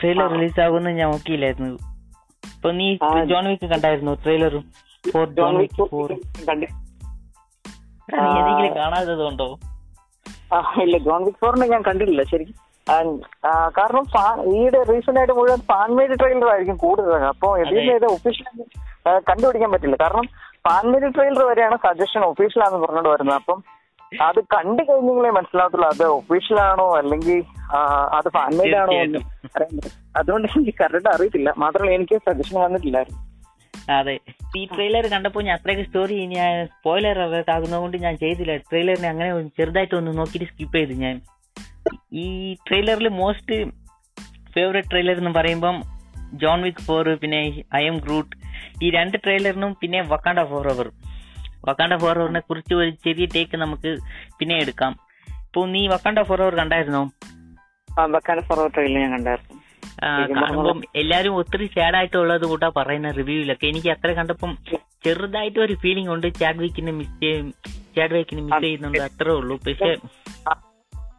ട്രെയിലർ 0.00 0.28
റിലീസ് 0.34 0.60
ആകുമെന്ന് 0.64 0.92
ഞാൻ 1.00 1.08
നോക്കിയില്ലായിരുന്നു. 1.14 1.72
ഇപ്പൊ 2.54 2.70
നീ 2.78 2.86
ജോൺ 3.32 3.44
വിക്ക് 3.50 3.68
കണ്ടായിരുന്നു 3.74 4.12
ട്രെയിലറും 4.24 4.64
ഫോർ 5.04 5.26
ജോൺ 5.38 5.54
വിക്ക് 5.62 5.86
ഫോർ 5.92 6.08
ഏതെങ്കിലും 8.18 8.72
കാണാത്തതുണ്ടോ? 8.80 9.48
ഇല്ല 10.84 10.96
ജോൺ 11.08 11.20
വിക് 11.26 11.40
ഫോറിനെ 11.42 11.66
ഞാൻ 11.74 11.82
കണ്ടിട്ടില്ല 11.88 12.22
ശരിക്കും. 12.32 12.56
കാരണം 13.78 14.04
ഈയിടെ 14.58 14.80
റീസെന്റ് 14.90 15.20
ആയിട്ട് 15.20 15.34
മുഴുവൻ 15.38 15.60
ഫാൻ 15.70 15.90
മെയ്ഡ് 15.98 16.16
ട്രെയിലർ 16.20 16.48
ആയിരിക്കും 16.52 16.78
കൂടുതൽ 16.84 17.24
അപ്പൊ 17.32 17.48
ഇതിന്റെ 17.62 17.94
ഇത് 18.00 18.06
ഒഫീഷ്യൽ 18.14 18.48
കണ്ടുപിടിക്കാൻ 19.28 19.70
പറ്റില്ല. 19.74 19.96
കാരണം 20.04 20.26
ഫാൻ 20.66 20.84
മെയ്ഡ് 20.92 21.14
ട്രെയിലർ 21.16 21.42
വരെയാണ് 21.50 21.76
സജഷൻ 21.86 22.24
ഒഫീഷ്യലാന്ന് 22.30 22.80
പറഞ്ഞുകൊണ്ട് 22.84 23.10
വരുന്നത്. 23.14 23.38
അപ്പം 23.40 23.58
അത് 24.26 24.38
കണ്ടു 24.54 24.82
കഴിഞ്ഞെങ്കിലേ 24.88 25.30
മനസ്സിലാവത്തുള്ളൂ 25.38 25.88
അത് 25.94 26.04
ഒഫീഷ്യൽ 26.18 26.58
ആണോ 26.68 26.86
അല്ലെങ്കിൽ 27.00 27.38
അത് 28.18 28.28
ഫാൻ 28.36 28.50
മെയ്ഡ് 28.60 28.78
ആണോ 28.82 28.94
അതുകൊണ്ട് 30.20 30.46
എനിക്ക് 30.52 30.74
കറക്റ്റ് 30.82 31.10
അറിയത്തില്ല. 31.14 31.50
മാത്രമല്ല 31.64 31.96
എനിക്ക് 31.98 32.16
സജഷൻ 32.28 32.56
വന്നിട്ടില്ലായിരുന്നു. 32.64 33.20
അതെ. 33.98 34.14
ഈ 34.58 34.62
ട്രെയിലർ 34.72 35.04
കണ്ടപ്പോൾ 35.12 35.42
ഞാൻ 35.46 35.54
അത്രയൊക്കെ 35.58 35.84
സ്റ്റോറി 35.88 36.16
ഞാൻ 36.34 36.52
സ്പോയിലർ 36.72 37.18
അലേർട്ട് 37.26 37.52
ആകുന്നതുകൊണ്ട് 37.54 37.96
ഞാൻ 38.06 38.14
ചെയ്തില്ല. 38.22 38.54
ട്രെയിലറിനെ 38.70 39.08
അങ്ങനെ 39.12 39.30
ചെറുതായിട്ട് 39.58 39.94
ഒന്ന് 40.00 40.12
നോക്കിയിട്ട് 40.18 40.48
സ്കിപ്പ് 40.52 40.76
ചെയ്തു 40.78 40.96
ഞാൻ. 41.04 41.16
ഈ 42.14 42.54
ട്രെയിലറിൽ 42.54 43.08
മോസ്റ്റ് 43.08 43.56
ഫേവറേറ്റ് 44.54 44.90
ട്രെയിലർ 44.90 45.18
എന്ന് 45.18 45.30
പറയുമ്പം 45.30 45.76
ജോൺ 46.34 46.62
വിക്ക് 46.62 46.78
ഫോർ 46.78 47.08
പിന്നെ 47.14 47.64
ഐ 47.74 47.84
എം 47.86 47.98
ഗ്രൂട്ട് 47.98 48.36
ഈ 48.82 48.90
രണ്ട് 48.90 49.16
ട്രെയിലറിനും 49.24 49.76
പിന്നെ 49.80 50.00
വക്കാണ്ട 50.02 50.38
ഫോർ 50.38 50.68
അവർ 50.68 50.90
വക്കാണ്ട 51.68 51.94
ഫോർ 52.02 52.18
അവറിനെ 52.18 52.40
കുറിച്ച് 52.40 52.74
ഒരു 52.74 52.90
ചെറിയ 52.90 53.26
ടേക്ക് 53.26 53.56
നമുക്ക് 53.56 53.90
പിന്നെ 54.38 54.54
എടുക്കാം. 54.54 54.92
ഇപ്പോൾ 55.46 55.68
നീ 55.68 55.88
വക്കാണ്ട 55.88 56.18
ഫോർ 56.18 56.42
അവർ 56.42 56.54
കണ്ടായിരുന്നോ? 56.54 57.02
ഫോർ 58.48 58.70
ട്രെയിലർ 58.74 59.00
ഞാൻ 59.00 59.10
കണ്ടായിരുന്നു. 59.10 59.56
കാണുമ്പം 60.34 60.82
എല്ലാരും 60.96 61.36
ഒത്തിരി 61.36 61.66
സാഡ് 61.66 61.96
ആയിട്ടുള്ളത് 61.96 62.46
കൂട്ടാ 62.46 62.68
പറയുന്ന 62.76 63.10
റിവ്യൂവിലൊക്കെ 63.10 63.66
എനിക്ക് 63.66 63.90
അത്ര 63.90 64.12
കണ്ടപ്പം 64.12 64.58
ചെറുതായിട്ട് 65.04 65.58
ഒരു 65.58 65.74
ഫീലിംഗ് 65.74 66.10
ഉണ്ട് 66.10 66.26
ചാഡ് 66.26 66.40
ചാഡ്വിക്കിനെ 66.40 66.92
മിസ് 66.92 67.16
ചാഡ്വിക്കിനെ 67.96 68.42
മിസ് 68.42 68.60
ചെയ്യുന്നുണ്ട്. 68.62 68.98
അത്രേ 68.98 69.32
ഉള്ളൂ. 69.32 69.56
പക്ഷെ 69.66 69.90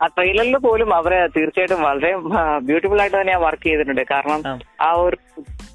ആ- 0.02 0.08
ട്രെയിലറിൽ 0.08 0.58
പോലും 0.58 0.96
അവരെ 0.96 1.28
തീർച്ചയായിട്ടും 1.28 1.82
വളരെ 1.82 2.16
ബ്യൂട്ടിഫുൾ 2.60 3.02
ആയിട്ട് 3.02 3.22
തന്നെ 3.22 3.38
വർക്ക് 3.38 3.64
ചെയ്തിട്ടുണ്ട്. 3.64 4.02
കാരണം 4.12 4.44
ആ. 4.82 4.92
ഒരു 4.92 5.18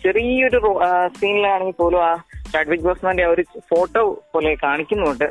ചെറിയൊരു 0.02 0.80
സീനിലാണെങ്കിൽ 1.18 1.74
പോലും 1.78 2.04
ആ 2.04 2.14
ചാഡ്വിക് 2.52 2.80
ബോസ്മാന്റെ 2.80 3.24
ആ 3.24 3.28
ഒരു 3.28 3.42
ഫോട്ടോ 3.58 4.22
പോലെ 4.34 4.56
കാണിക്കുന്നുണ്ട്. 4.62 5.24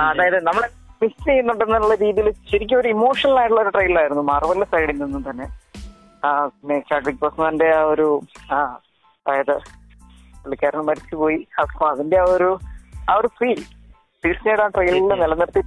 അതായത് 0.00 0.46
നമ്മളെ 0.46 0.68
മിസ് 1.02 1.24
ചെയ്യുന്നുണ്ടെന്നുള്ള 1.24 1.94
രീതിയിൽ 1.94 2.30
ശരിക്കും 2.30 2.78
ഒരു 2.78 2.88
ഇമോഷണൽ 2.88 3.38
ആയിട്ടുള്ള 3.38 3.60
ഒരു 3.60 3.68
ട്രെയിലറായിരുന്നു 3.68 4.22
മാർവലിന്റെ 4.22 4.66
സൈഡിൽ 4.66 4.98
നിന്നും 4.98 5.30
തന്നെ. 5.30 5.46
ആ, 6.26 6.46
പിന്നെ 6.46 6.78
ചാഡ്വിക് 6.80 7.16
ബോസ്മാന്റെ 7.16 7.74
ആ 7.74 7.82
ഒരു 7.82 8.20
ആ, 8.52 8.78
അതായത് 9.26 9.56
പുള്ളിക്കാരൻ 10.42 10.80
മരിച്ചുപോയി. 10.80 11.46
അപ്പൊ 11.58 11.88
അതിന്റെ 11.88 12.18
ആ 12.18 12.24
ഒരു 12.24 12.58
ആ 13.10 13.14
ഒരു 13.14 13.26
ഫീൽ 13.26 13.62
തീർച്ചയായിട്ടും 14.24 14.64
ആ 14.64 14.68
ട്രെയിലറിൽ 14.68 15.20
നിലനിർത്തി 15.20 15.60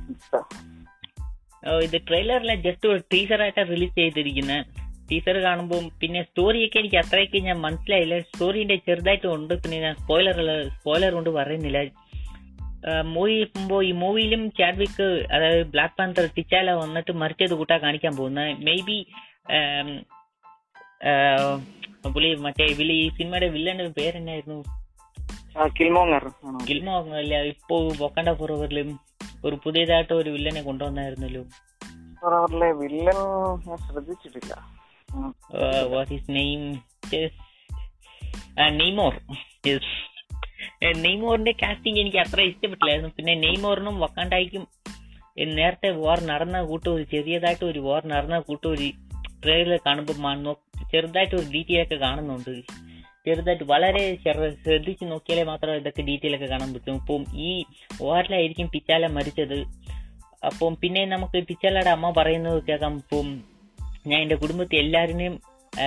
ഇത് 1.85 1.97
ട്രെയിലറിലെ 2.07 2.55
ജസ്റ്റ് 2.65 2.87
ഒരു 2.93 3.01
ടീസർ 3.13 3.41
ആയിട്ടാണ് 3.45 3.69
റിലീസ് 3.73 3.95
ചെയ്തിരിക്കുന്നത് 3.99 4.65
ടീസർ 5.09 5.37
കാണുമ്പോൾ 5.45 5.81
പിന്നെ 6.01 6.21
സ്റ്റോറിയൊക്കെ 6.27 6.77
എനിക്ക് 6.81 6.97
അത്രയൊക്കെ 7.01 7.39
ഞാൻ 7.47 7.57
മനസ്സിലായില്ല. 7.65 8.15
സ്റ്റോറിന്റെ 8.29 8.77
ചെറുതായിട്ട് 8.87 9.27
ഉണ്ട്. 9.37 9.53
പിന്നെ 9.63 9.77
ഞാൻ 9.85 9.93
സ്പോയിലർ 10.01 10.37
സ്പോയിലർ 10.77 11.11
കൊണ്ട് 11.17 11.31
പറയുന്നില്ല. 11.39 11.79
മൂവി 13.13 13.35
ഇപ്പോൾ 13.45 13.79
ഈ 13.89 13.91
മൂവിയിലും 14.01 14.41
ചാഡ്വിക്ക് 14.57 15.07
അതായത് 15.35 15.63
ബ്ലാക്ക് 15.73 15.95
പാന്തർ 15.99 16.25
ടിച്ചാല 16.35 16.73
വന്നിട്ട് 16.81 17.11
മരിച്ചത് 17.21 17.53
കൂട്ടാ 17.59 17.77
കാണിക്കാൻ 17.85 18.13
പോകുന്നത് 18.19 18.61
മേ 18.67 18.75
ബി 18.87 18.97
പുള്ളി 22.15 22.29
മറ്റേ 22.45 22.65
വില്ലി 22.79 22.95
ഈ 23.03 23.07
സിനിമയുടെ 23.17 23.47
വില്ലന്റെ 23.55 23.85
പേരെന്നായിരുന്നു? 23.99 24.59
കിൽമോങ്ങർ 25.77 26.23
ആണോ? 26.47 26.59
ഇല്ല 27.23 27.35
ഇപ്പോ 27.53 27.75
വൊക്കണ്ട 28.03 28.29
ഫോറവറിലും 28.39 28.89
ഒരു 29.45 29.57
പുതിയതായിട്ട് 29.63 30.13
ഒരു 30.13 30.29
വില്ലനെ 30.29 30.61
കൊണ്ടുവന്നായിരുന്നല്ലോ. 30.61 31.43
വില്ലൻ 32.71 33.19
ശ്രദ്ധിച്ചിട്ടില്ല. 33.77 34.53
What 35.89 36.21
name 36.29 36.73
Namor. 38.67 39.13
നെയ്മോറിന്റെ 40.95 41.51
കാസ്റ്റിംഗ് 41.51 41.99
എനിക്ക് 41.99 42.17
അത്ര 42.17 42.41
ഇഷ്ടപ്പെട്ടില്ലായിരുന്നു. 42.41 43.09
പിന്നെ 43.17 43.33
നെയ്മോറിനും 43.35 43.99
വക്കാണ്ടായിക്കും 43.99 44.67
നേരത്തെ 45.43 45.89
വാർ 45.89 46.19
നടന്ന 46.21 46.63
കൂട്ട 46.63 46.87
ഒരു 46.87 47.03
ചെറിയതായിട്ട് 47.03 47.65
ഒരു 47.65 47.79
വാർ 47.79 48.07
നടന്ന 48.07 48.39
കൂട്ട 48.39 48.67
ഒരു 48.67 48.91
ട്രെയിലർ 49.43 49.79
കാണുമ്പോൾ 49.85 50.53
ചെറുതായിട്ട് 50.91 51.35
ഒരു 51.35 51.45
ഡീറ്റെയിൽ 51.53 51.83
ഒക്കെ 51.83 51.95
കാണുന്നുണ്ട്. 51.95 52.84
ചെറുതായിട്ട് 53.25 53.63
വളരെ 53.63 54.15
ശ്രദ്ധിച്ച് 54.63 55.05
നോക്കിയാലേ 55.05 55.43
മാത്രമേ 55.43 55.75
ഇതൊക്കെ 55.75 56.01
ഡീറ്റെയിൽ 56.01 56.35
ഒക്കെ 56.35 56.45
കാണാൻ 56.45 56.73
പറ്റും. 56.73 56.95
ഇപ്പം 56.95 57.25
ഈ 57.35 57.63
വാറിലായിരിക്കും 58.01 58.69
പിച്ചാല 58.73 59.07
മരിച്ചത്. 59.07 59.59
അപ്പം 60.45 60.77
പിന്നെ 60.81 61.05
നമുക്ക് 61.05 61.43
പിച്ചാലയുടെ 61.43 61.89
അമ്മ 61.89 62.13
പറയുന്നത് 62.17 62.63
കേൾക്കാം. 62.63 62.95
ഇപ്പം 62.95 63.41
ഞാൻ 64.07 64.21
എന്റെ 64.21 64.35
കുടുംബത്തിൽ 64.35 64.79
എല്ലാവരെയും 64.79 65.39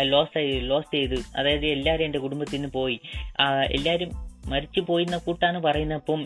ലോസ് 0.02 0.60
ലോസ് 0.62 0.94
ചെയ്ത്. 0.94 1.14
അതായത് 1.36 1.66
എല്ലാവരും 1.66 2.04
എന്റെ 2.04 2.18
കുടുംബത്തിൽ 2.18 2.54
നിന്ന് 2.54 2.68
പോയി. 2.68 3.00
എല്ലാവരും 3.72 4.10
മരിച്ചു 4.46 4.80
പോയി 4.80 5.04
എന്ന 5.04 5.16
കൂട്ടാണ് 5.16 5.58
പറയുന്നത്. 5.62 5.98
അപ്പം 5.98 6.24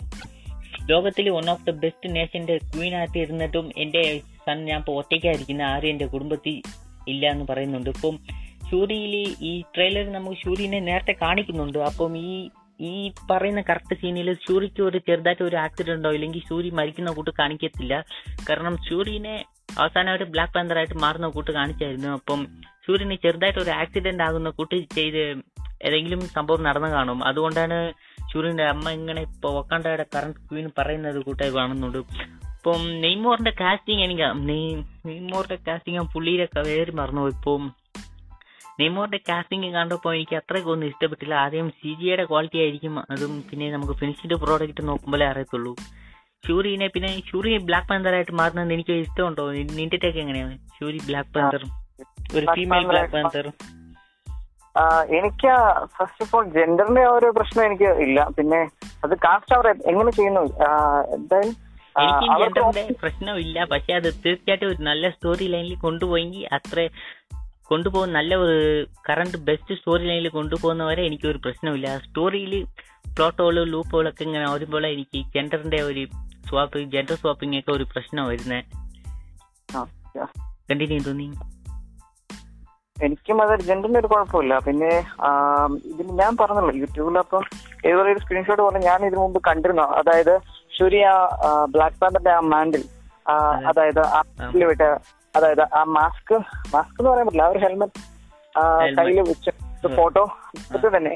ലോകത്തിൽ 0.90 1.30
വൺ 1.30 1.50
ഓഫ് 1.50 1.66
ദ 1.66 1.70
ബെസ്റ്റ് 1.70 2.16
നേഷന്റെ 2.16 2.58
ക്വീൻ 2.58 2.94
ആയിട്ട് 2.94 3.18
ഇരുന്നിട്ടും 3.18 3.72
എന്റെ 3.76 4.18
സൺ 4.18 4.64
ഞാൻ 4.64 4.78
ഇപ്പോൾ 4.78 4.96
ഒറ്റയ്ക്കായിരിക്കുന്ന 4.96 5.62
ആരും 5.62 5.88
എന്റെ 5.88 6.06
കുടുംബത്തിൽ 6.06 6.62
ഇല്ല 7.08 7.30
എന്ന് 7.30 7.44
പറയുന്നുണ്ട്. 7.50 7.90
ഇപ്പം 7.90 8.18
ഷൂരിയിൽ 8.72 9.36
ഈ 9.40 9.62
ട്രെയിലർ 9.74 10.12
നമുക്ക് 10.12 10.36
ഷൂരിനെ 10.36 10.80
നേരത്തെ 10.80 11.12
കാണിക്കുന്നുണ്ട്. 11.12 11.78
അപ്പം 11.78 12.18
ഈ 12.18 12.50
ഈ 12.80 13.12
പറയുന്ന 13.30 13.60
കറക്റ്റ് 13.60 14.00
സീനിൽ 14.00 14.34
ഷൂരിക്ക് 14.34 14.82
ഒരു 14.82 14.98
ചെറുതായിട്ട് 14.98 15.42
ഒരു 15.42 15.56
ആക്സിഡന്റ് 15.56 15.90
ഉണ്ടോ? 15.90 16.10
ഇല്ലെങ്കിൽ 16.10 16.42
ഷൂരി 16.48 16.70
മരിക്കുന്ന 16.70 17.10
കൂട്ട് 17.12 17.30
കാണിക്കത്തില്ല. 17.38 18.04
കാരണം 18.50 18.76
ഷൂരിനെ 18.90 19.44
അവസാനമായിട്ട് 19.78 20.24
ബ്ലാക്ക് 20.24 20.52
പാന്തർ 20.52 20.78
ആയിട്ട് 20.78 20.94
മാറുന്ന 20.94 21.28
കൂട്ട് 21.28 21.50
കാണിച്ചായിരുന്നു. 21.50 22.08
അപ്പം 22.08 22.46
സൂര്യന് 22.86 23.14
ചെറുതായിട്ട് 23.14 23.58
ഒരു 23.58 23.70
ആക്സിഡന്റ് 23.70 24.22
ആകുന്ന 24.22 24.50
കൂട്ട് 24.50 24.94
ചെയ്ത് 24.94 25.42
ഏതെങ്കിലും 25.82 26.20
സംഭവം 26.20 26.62
നടന്നു 26.62 26.88
കാണും. 26.88 27.24
അതുകൊണ്ടാണ് 27.24 27.92
സൂര്യന്റെ 28.32 28.64
അമ്മ 28.64 28.90
ഇങ്ങനെ 28.90 29.22
ഇപ്പൊ 29.22 29.50
ഒക്കാണ്ടയുടെ 29.50 30.06
കറണ്ട് 30.16 30.36
ക്വീൻ 30.50 30.70
പറയുന്നത് 30.78 31.24
കൂട്ടായി 31.24 31.50
കാണുന്നുണ്ട്. 31.50 31.98
ഇപ്പം 31.98 33.00
നെയ്മോറിന്റെ 33.00 33.50
കാസ്റ്റിംഗ് 33.50 34.04
എനിക്ക് 34.04 34.22
നെയ്- 34.22 34.84
നെയ്മോറിന്റെ 35.06 35.58
കാസ്റ്റിംഗ് 35.68 36.14
പുള്ളിയിലൊക്കെ 36.14 36.60
വേറെ 36.60 36.76
പേര് 36.76 36.92
മറന്നു 36.92 37.26
ഇപ്പം 37.26 37.81
നെയ്മോറിന്റെ 38.80 39.20
കാസ്റ്റിംഗ് 39.28 39.68
കണ്ടപ്പോൾ 39.78 40.12
എനിക്ക് 40.18 40.36
അത്രയ്ക്ക് 40.40 40.70
ഒന്നും 40.74 40.86
ഇഷ്ടപ്പെട്ടില്ല. 40.90 41.34
ആദ്യം 41.44 41.66
സി 41.80 41.90
ജിയുടെ 42.00 42.24
ക്വാളിറ്റി 42.30 42.58
ആയിരിക്കും. 42.64 42.94
അതും 43.12 43.32
പിന്നെ 43.48 43.66
നമുക്ക് 43.74 43.94
ഫിനിഷിന്റെ 44.00 44.38
പ്രോഡക്റ്റ് 44.44 44.88
നോക്കുമ്പോഴേ 44.90 45.26
അറിയത്തുള്ളൂ. 45.32 45.74
ഷൂറിനെ 46.46 46.86
പിന്നെ 46.94 47.10
ഷൂറി 47.28 47.50
ബ്ലാക്ക് 47.68 47.88
പാന്തർ 47.90 48.14
ആയിട്ട് 48.18 48.34
മാറുന്നത് 48.40 48.72
എനിക്ക് 48.76 48.94
ഇഷ്ടമുണ്ടോ? 49.04 49.44
നിന്റെ 49.78 49.98
ടേക്ക് 50.04 50.20
എങ്ങനെയാണ്? 50.24 50.54
ഷൂരി 50.78 51.00
ബ്ലാക്ക് 51.08 51.30
പാന്തർ 51.36 51.62
ഒരു 52.38 52.46
ഫീമെയിൽ 52.56 52.86
ബ്ലാക്ക് 52.92 53.12
പാന്തറും 53.16 53.54
പാന്തർ 53.54 53.78
എനിക്ക് 55.18 55.50
ഫസ്റ്റ് 55.96 56.22
ഓഫ് 56.24 56.34
ഓൾ 56.36 56.44
ജെൻഡറിന്റെ 56.54 57.02
ഒരു 57.16 57.28
പ്രശ്നം 57.38 57.62
എനിക്ക് 57.68 57.88
ഇല്ല. 58.04 58.18
പിന്നെ 58.36 58.60
അത് 59.04 59.14
കാസ്റ്റ് 59.24 59.54
അവർ 59.56 59.66
എങ്ങനെ 59.90 60.12
ചെയ്യുന്നു? 60.18 60.44
എനിക്ക് 62.02 62.26
ജെൻഡറിന്റെ 62.40 62.84
പ്രശ്നമില്ല. 63.02 63.64
പക്ഷെ 63.72 63.92
അത് 64.00 64.08
തീർച്ചയായിട്ടും 64.24 64.68
ഒരു 64.72 64.80
നല്ല 64.90 65.10
സ്റ്റോറി 65.16 65.48
ലൈനിൽ 65.54 65.76
കൊണ്ടുപോയെങ്കിൽ 65.86 66.46
അത്ര 66.58 66.88
കൊണ്ടുപോകുന്ന 67.72 68.12
നല്ല 68.18 68.34
ഒരു 68.44 68.56
കറണ്ട് 69.08 69.36
ബെസ്റ്റ് 69.46 69.76
സ്റ്റോറി 69.76 70.04
ലൈനിൽ 70.04 70.28
കൊണ്ടുപോകുന്ന 70.30 70.84
വരെ 70.84 71.02
എനിക്ക് 71.06 71.26
ഒരു 71.28 71.40
പ്രശ്നമില്ല 71.44 71.88
സ്റ്റോറിയിൽ 72.04 72.54
പ്ലോട്ടോൾ 73.14 73.56
ലൂപ്പുകളൊക്കെ 73.72 74.22
ഇങ്ങനെ 74.24 74.46
വരുമ്പോൾ 74.50 74.86
എനിക്ക് 74.88 75.20
ജെൻഡറിന്റെ 75.34 75.80
ഒരു 75.82 76.02
സ്വാപ്പ് 76.48 76.84
ജെൻഡർ 76.94 77.16
സ്വാപ്പിംഗ് 77.16 77.58
ഒക്കെ 77.58 77.72
ഒരു 77.72 77.86
പ്രശ്നം 77.92 78.24
വരുന്നത് 78.28 78.62
ആ, 79.68 79.80
ആ. 80.18 80.26
കണ്ടിന്യൂ 80.68 81.00
തോന്നി 81.04 81.26
എനിക്കും 82.96 83.36
അത് 83.42 83.52
ജെൻഡറിന്റെ 83.62 84.00
ഒരു 84.00 84.08
കുഴപ്പമില്ല. 84.10 84.54
പിന്നെ 84.58 84.90
ഇതിൽ 85.90 86.08
ഞാൻ 86.18 86.32
പറഞ്ഞല്ലോ 86.36 86.74
യൂട്യൂബിൽ 86.80 87.16
അപ്പം 87.18 87.44
ഏതൊരു 87.86 88.08
ഒരു 88.08 88.20
സ്ക്രീൻഷോട്ട് 88.20 88.62
പോലെ 88.62 88.80
ഞാൻ 88.80 88.98
ഇതിനു 89.06 89.20
മുമ്പ് 89.20 89.40
കണ്ടിരുന്നു. 89.48 89.86
അതായത് 90.00 90.34
സൂര്യ 90.76 91.06
ബ്ലാക്ക് 91.68 91.98
പാന്തറിന്റെ 92.02 92.32
ആ 92.32 92.42
മാൻഡിൽ 92.52 92.84
അതായത് 93.70 94.02
ആ 94.10 94.20
വിട്ട് 94.64 94.90
അതായത് 95.36 95.62
ആ 95.78 95.82
മാസ്ക് 95.98 96.34
മാസ്ക് 96.74 96.98
എന്ന് 97.00 97.10
പറയാൻ 97.10 97.26
പറ്റില്ല 97.26 97.44
ആ 97.46 97.52
ഒരു 97.54 97.60
ഹെൽമെറ്റ്. 97.64 98.00
കയ്യിൽ 98.98 99.20
വെച്ച 99.30 99.50
ഫോട്ടോ 99.98 100.24
ഇത് 100.76 100.88
തന്നെ. 100.96 101.14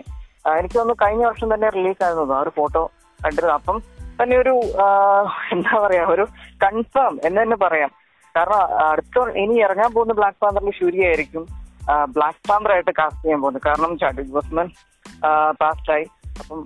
എനിക്ക് 0.60 0.76
തോന്നുന്നു 0.78 0.96
കഴിഞ്ഞ 1.02 1.22
വർഷം 1.28 1.48
തന്നെ 1.54 1.68
റിലീസ് 1.76 2.02
ആയിരുന്നു 2.04 2.34
ആ 2.38 2.40
ഒരു 2.46 2.52
ഫോട്ടോ 2.58 2.82
കണ്ടിരുന്നു 3.20 3.54
അപ്പം 3.58 3.78
തന്നെ 4.20 4.34
ഒരു 4.42 4.54
എന്താ 5.54 5.72
പറയാ 5.84 6.04
ഒരു 6.14 6.24
കൺഫേം 6.64 7.14
എന്ന് 7.26 7.38
തന്നെ 7.42 7.56
പറയാം. 7.64 7.90
കാരണം 8.36 8.60
അടുത്ത 8.88 9.24
ഇനി 9.42 9.54
ഇറങ്ങാൻ 9.66 9.90
പോകുന്ന 9.94 10.14
ബ്ലാക്ക് 10.20 10.40
പാന്തറിൽ 10.44 10.74
ശൂരിയായിരിക്കും. 10.80 11.44
ബ്ലാക്ക് 12.14 12.42
പാന്തറായിട്ട് 12.48 12.92
കാസ്റ്റ് 12.98 13.22
ചെയ്യാൻ 13.22 13.40
പോകുന്നത്. 13.42 13.64
കാരണം 13.68 13.92
ചാഡ്വിക് 14.02 14.32
ബോസ്മൻ 14.36 14.68
പാസ്റ്റായി 15.60 16.06
അപ്പം 16.40 16.58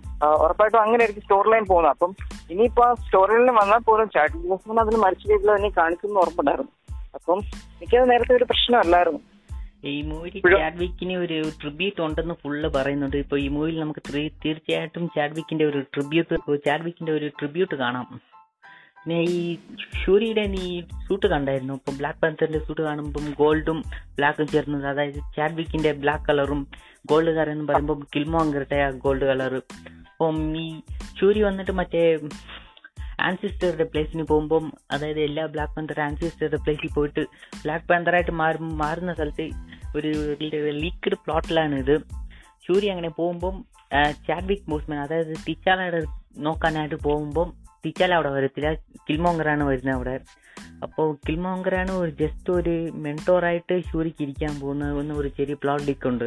ഉറപ്പായിട്ടും 0.44 0.80
അങ്ങനെ 0.82 1.00
ആയിരിക്കും 1.02 1.24
സ്റ്റോറി 1.24 1.48
ലൈൻ 1.52 1.64
പോകുന്നത് 1.64 1.92
അപ്പം 1.94 2.12
ഇനിയിപ്പോ 2.52 2.84
സ്റ്റോറി 3.04 3.32
ലൈനിൽ 3.32 3.52
വന്നാൽ 3.58 3.82
പോലും 3.88 4.06
ചാഡ്വിക് 4.14 4.48
ബോസ്മൻ 4.52 4.80
അതിന് 4.84 4.98
മരിച്ച 5.04 5.24
രീതിയിൽ 5.30 5.50
തന്നെ 5.56 5.70
കാണിക്കുന്ന 5.76 6.22
ഉറപ്പുണ്ടായിരുന്നു. 6.24 6.72
അപ്പം 7.14 7.38
എനിക്കത് 7.54 8.10
നേരത്തെ 8.10 8.34
ഒരു 8.34 8.44
പ്രശ്നമല്ലായിരുന്നു. 8.44 9.20
ഈ 9.84 10.02
മൂവിൽ 10.02 10.56
ചാഡ്വിക്കിന് 10.56 11.16
ഒരു 11.16 11.42
ട്രിബ്യൂട്ട് 11.62 12.00
ഉണ്ടെന്ന് 12.00 12.34
ഫുള്ള് 12.34 12.68
പറയുന്നുണ്ട്. 12.74 13.16
ഇപ്പൊ 13.16 13.36
ഈ 13.38 13.48
മൂവിയിൽ 13.48 13.80
നമുക്ക് 13.80 14.00
തീർച്ചയായിട്ടും 14.44 15.08
ചാഡ്വിക്കിന്റെ 15.08 15.64
ഒരു 15.64 15.80
ട്രിബ്യൂട്ട് 15.80 16.58
ചാഡ്വിക്കിന്റെ 16.66 17.12
ഒരു 17.12 17.28
ട്രിബ്യൂട്ട് 17.28 17.74
കാണാം. 17.74 18.20
പിന്നെ 19.04 19.20
ഈ 19.20 19.58
ഷൂരിയുടെ 20.04 20.46
നീ 20.46 20.80
സൂട്ട് 20.80 21.26
കണ്ടായിരുന്നു. 21.26 21.74
ഇപ്പൊ 21.74 21.92
ബ്ലാക്ക് 21.98 22.18
പാന്തറിന്റെ 22.18 22.58
സൂട്ട് 22.58 22.82
കാണുമ്പോൾ 22.82 23.34
ഗോൾഡും 23.38 23.82
ബ്ലാക്കും 24.16 24.46
ചേർന്നത്. 24.46 24.86
അതായത് 24.86 25.20
ചാഡ്വിക്കിന്റെ 25.36 25.92
ബ്ലാക്ക് 25.92 26.24
കളറും 26.24 26.66
ഗോൾഡ് 27.06 27.30
കളർ 27.34 27.50
എന്ന് 27.50 27.64
പറയുമ്പോൾ 27.68 28.06
കിൽമോങ്കറുടെ 28.16 28.90
ഗോൾഡ് 28.90 29.24
കളർ 29.24 29.54
അപ്പം 29.54 30.56
ഈ 30.56 30.80
ഷൂരി 31.20 31.42
വന്നിട്ട് 31.42 31.70
മറ്റേ 31.70 32.18
ആൻസിസ്റ്ററുടെ 33.26 33.86
പ്ലേസിന് 33.92 34.24
പോകുമ്പം 34.30 34.64
അതായത് 34.94 35.20
എല്ലാ 35.28 35.44
ബ്ലാക്ക് 35.54 35.74
പാന്തർ 35.76 36.00
ആൻസിസ്റ്ററുടെ 36.06 36.58
പ്ലേസിൽ 36.64 36.90
പോയിട്ട് 36.96 37.22
ബ്ലാക്ക് 37.62 37.86
പാന്തറായിട്ട് 37.90 38.34
മാറും 38.42 38.68
മാറുന്ന 38.82 39.14
സ്ഥലത്ത് 39.18 39.46
ഒരു 39.96 40.10
ലീക്ക്ഡ് 40.82 41.18
പ്ലോട്ടിലാണ് 41.24 41.76
ഇത്. 41.84 41.96
ഷൂരി 42.66 42.88
അങ്ങനെ 42.94 43.10
പോകുമ്പം 43.20 43.56
ചാഡ്വിക് 44.26 44.68
ബോസ്മാൻ 44.70 44.98
അതായത് 45.04 45.34
തിച്ചാലയുടെ 45.48 46.00
നോക്കാനായിട്ട് 46.46 46.98
പോകുമ്പം 47.06 47.48
തിച്ചാല 47.84 48.12
അവിടെ 48.18 48.30
വരത്തില്ല. 48.36 48.68
കിൽമോങ്കറാണ് 49.08 49.64
വരുന്നത് 49.70 49.96
അവിടെ. 49.96 50.16
അപ്പോൾ 50.84 51.06
കിൽമോങ്കറാണ് 51.26 51.92
ഒരു 52.02 52.12
ജസ്റ്റ് 52.20 52.50
ഒരു 52.58 52.74
മെന്റോറായിട്ട് 53.06 53.76
ഷൂരിക്ക് 53.88 54.22
ഇരിക്കാൻ 54.26 54.52
പോകുന്ന 54.60 54.92
ഒന്ന് 55.00 55.14
ഒരു 55.20 55.28
ചെറിയ 55.38 55.56
പ്ലോട്ട് 55.62 55.86
ഡിക്കുണ്ട് 55.88 56.26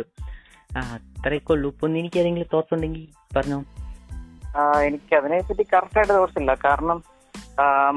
ആ 0.77 0.81
അത്രയൊക്കെ 0.97 1.53
ഉള്ളൂ. 1.55 1.69
ഇപ്പൊ 1.73 1.87
എനിക്ക് 2.01 2.19
ഏതെങ്കിലും 2.21 2.49
തോട്ട്സ് 2.53 2.73
ഉണ്ടെങ്കിൽ 2.75 3.03
പറഞ്ഞോ. 3.37 3.59
ആ, 4.53 4.61
അതിനെ 5.19 5.37
പറ്റി 5.49 5.63
കറക്റ്റ് 5.73 5.99
ആയിട്ട് 5.99 6.13
തോർച്ചില്ല 6.13 6.53
കാരണം 6.65 6.97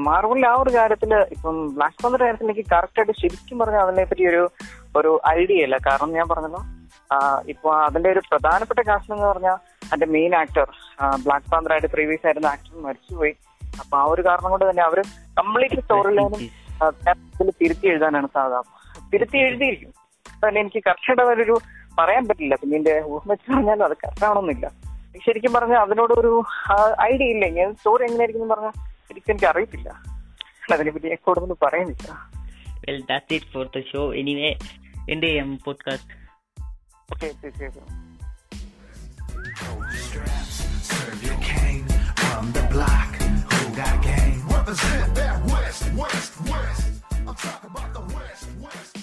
മാർവലിൽ 0.05 0.45
ആ 0.47 0.53
ഒരു 0.53 0.69
കാര്യത്തിൽ 0.69 1.11
ഇപ്പം 1.35 1.55
ബ്ലാക്ക് 1.75 2.03
പന്തർ 2.03 2.21
കാര്യത്തിൽ 2.23 2.47
എനിക്ക് 2.47 2.65
കറക്റ്റ് 2.73 2.99
ആയിട്ട് 2.99 3.13
ശരിക്കും 3.21 3.59
പറഞ്ഞാൽ 3.59 3.81
അതിനെ 3.81 4.03
പറ്റി 4.03 4.25
ഒരു 4.27 4.41
ഒരു 4.95 5.11
ഐഡിയ 5.27 5.65
ഇല്ല. 5.67 5.77
കാരണം 5.87 6.11
ഞാൻ 6.17 6.27
പറഞ്ഞല്ലോ 6.27 6.61
ഇപ്പൊ 7.47 7.69
അതിന്റെ 7.87 8.09
ഒരു 8.09 8.21
പ്രധാനപ്പെട്ട 8.31 8.81
കാസ്റ്റ് 8.89 9.13
എന്ന് 9.13 9.25
പറഞ്ഞാൽ 9.25 9.57
അതിന്റെ 9.83 10.05
മെയിൻ 10.05 10.35
ആക്ടർ 10.35 10.67
ബ്ലാക്ക് 11.25 11.51
പാന്തർ 11.51 11.71
ആയിട്ട് 11.71 11.87
പ്രീവിയസ് 11.87 12.25
ആയിരുന്ന 12.27 12.47
ആക്ടർ 12.47 12.81
മരിച്ചുപോയി. 12.87 13.33
അപ്പൊ 13.81 13.97
ആ 13.97 14.03
ഒരു 14.03 14.21
കാരണം 14.21 14.49
കൊണ്ട് 14.49 14.69
തന്നെ 14.69 14.83
അവർ 14.83 14.99
കംപ്ലീറ്റ് 15.39 15.81
സ്റ്റോറി 15.81 16.13
ലൈനും 16.15 16.43
തിരുത്തി 17.61 17.87
എഴുതാനാണ് 17.87 18.27
സാധാരണ 18.33 18.73
തിരുത്തി 19.13 19.37
എഴുതിയിരിക്കും. 19.37 19.91
അതന്നെ 20.25 20.61
എനിക്ക് 20.61 20.81
കറക്റ്റ് 20.87 21.43
ഒരു 21.45 21.57
പറയാൻ 21.99 22.23
പറ്റില്ല. 22.29 22.55
പിന്നെ 22.55 22.75
എന്റെ 22.77 22.95
ഊഹം 23.13 23.29
വെച്ച് 23.31 23.47
പറഞ്ഞാലും 23.51 23.85
അത് 23.85 23.95
കറക്റ്റ് 24.03 24.25
ആവണമെന്നില്ല. 24.25 24.67
ശരിക്കും 25.25 25.53
പറഞ്ഞാൽ 25.53 25.77
അതിനോടൊരു 25.77 26.43
ഐഡിയ 27.01 27.25
ഇല്ല? 27.25 27.45
ഞാൻ 27.45 27.75
സ്റ്റോറി 27.75 28.03
എങ്ങനെയായിരിക്കും 28.03 28.43
എന്ന് 28.43 28.55
പറഞ്ഞാൽ 28.55 28.71
ശരിക്കും 29.09 29.31
എനിക്ക് 29.31 29.45
അറിയത്തില്ല. 29.45 30.01
അതിനെപ്പറ്റി 30.73 31.07
ഞാൻ 31.07 31.17
കൂടുതൽ 31.21 31.53
പറയുന്നില്ല. 31.65 32.29
Well 32.89 33.03
that's 33.09 33.33
it 33.33 33.45
for 33.45 33.65
the 33.65 33.83
show 33.93 34.13
anyway 34.13 34.55
എന്റെ 35.09 35.57
പോഡ്കാസ്റ്റ് 35.65 36.13
ഓക്കെ 37.13 37.31
തീർച്ചയായിട്ടും 37.43 38.07
Represent 44.67 45.11
that 45.15 45.35
West, 45.51 45.83
West, 45.99 46.33
West. 46.47 46.87
I'm 47.13 47.35
talking 47.35 47.69
about 47.69 47.91
the 47.95 48.03
West, 48.15 48.47
West. 48.63 48.96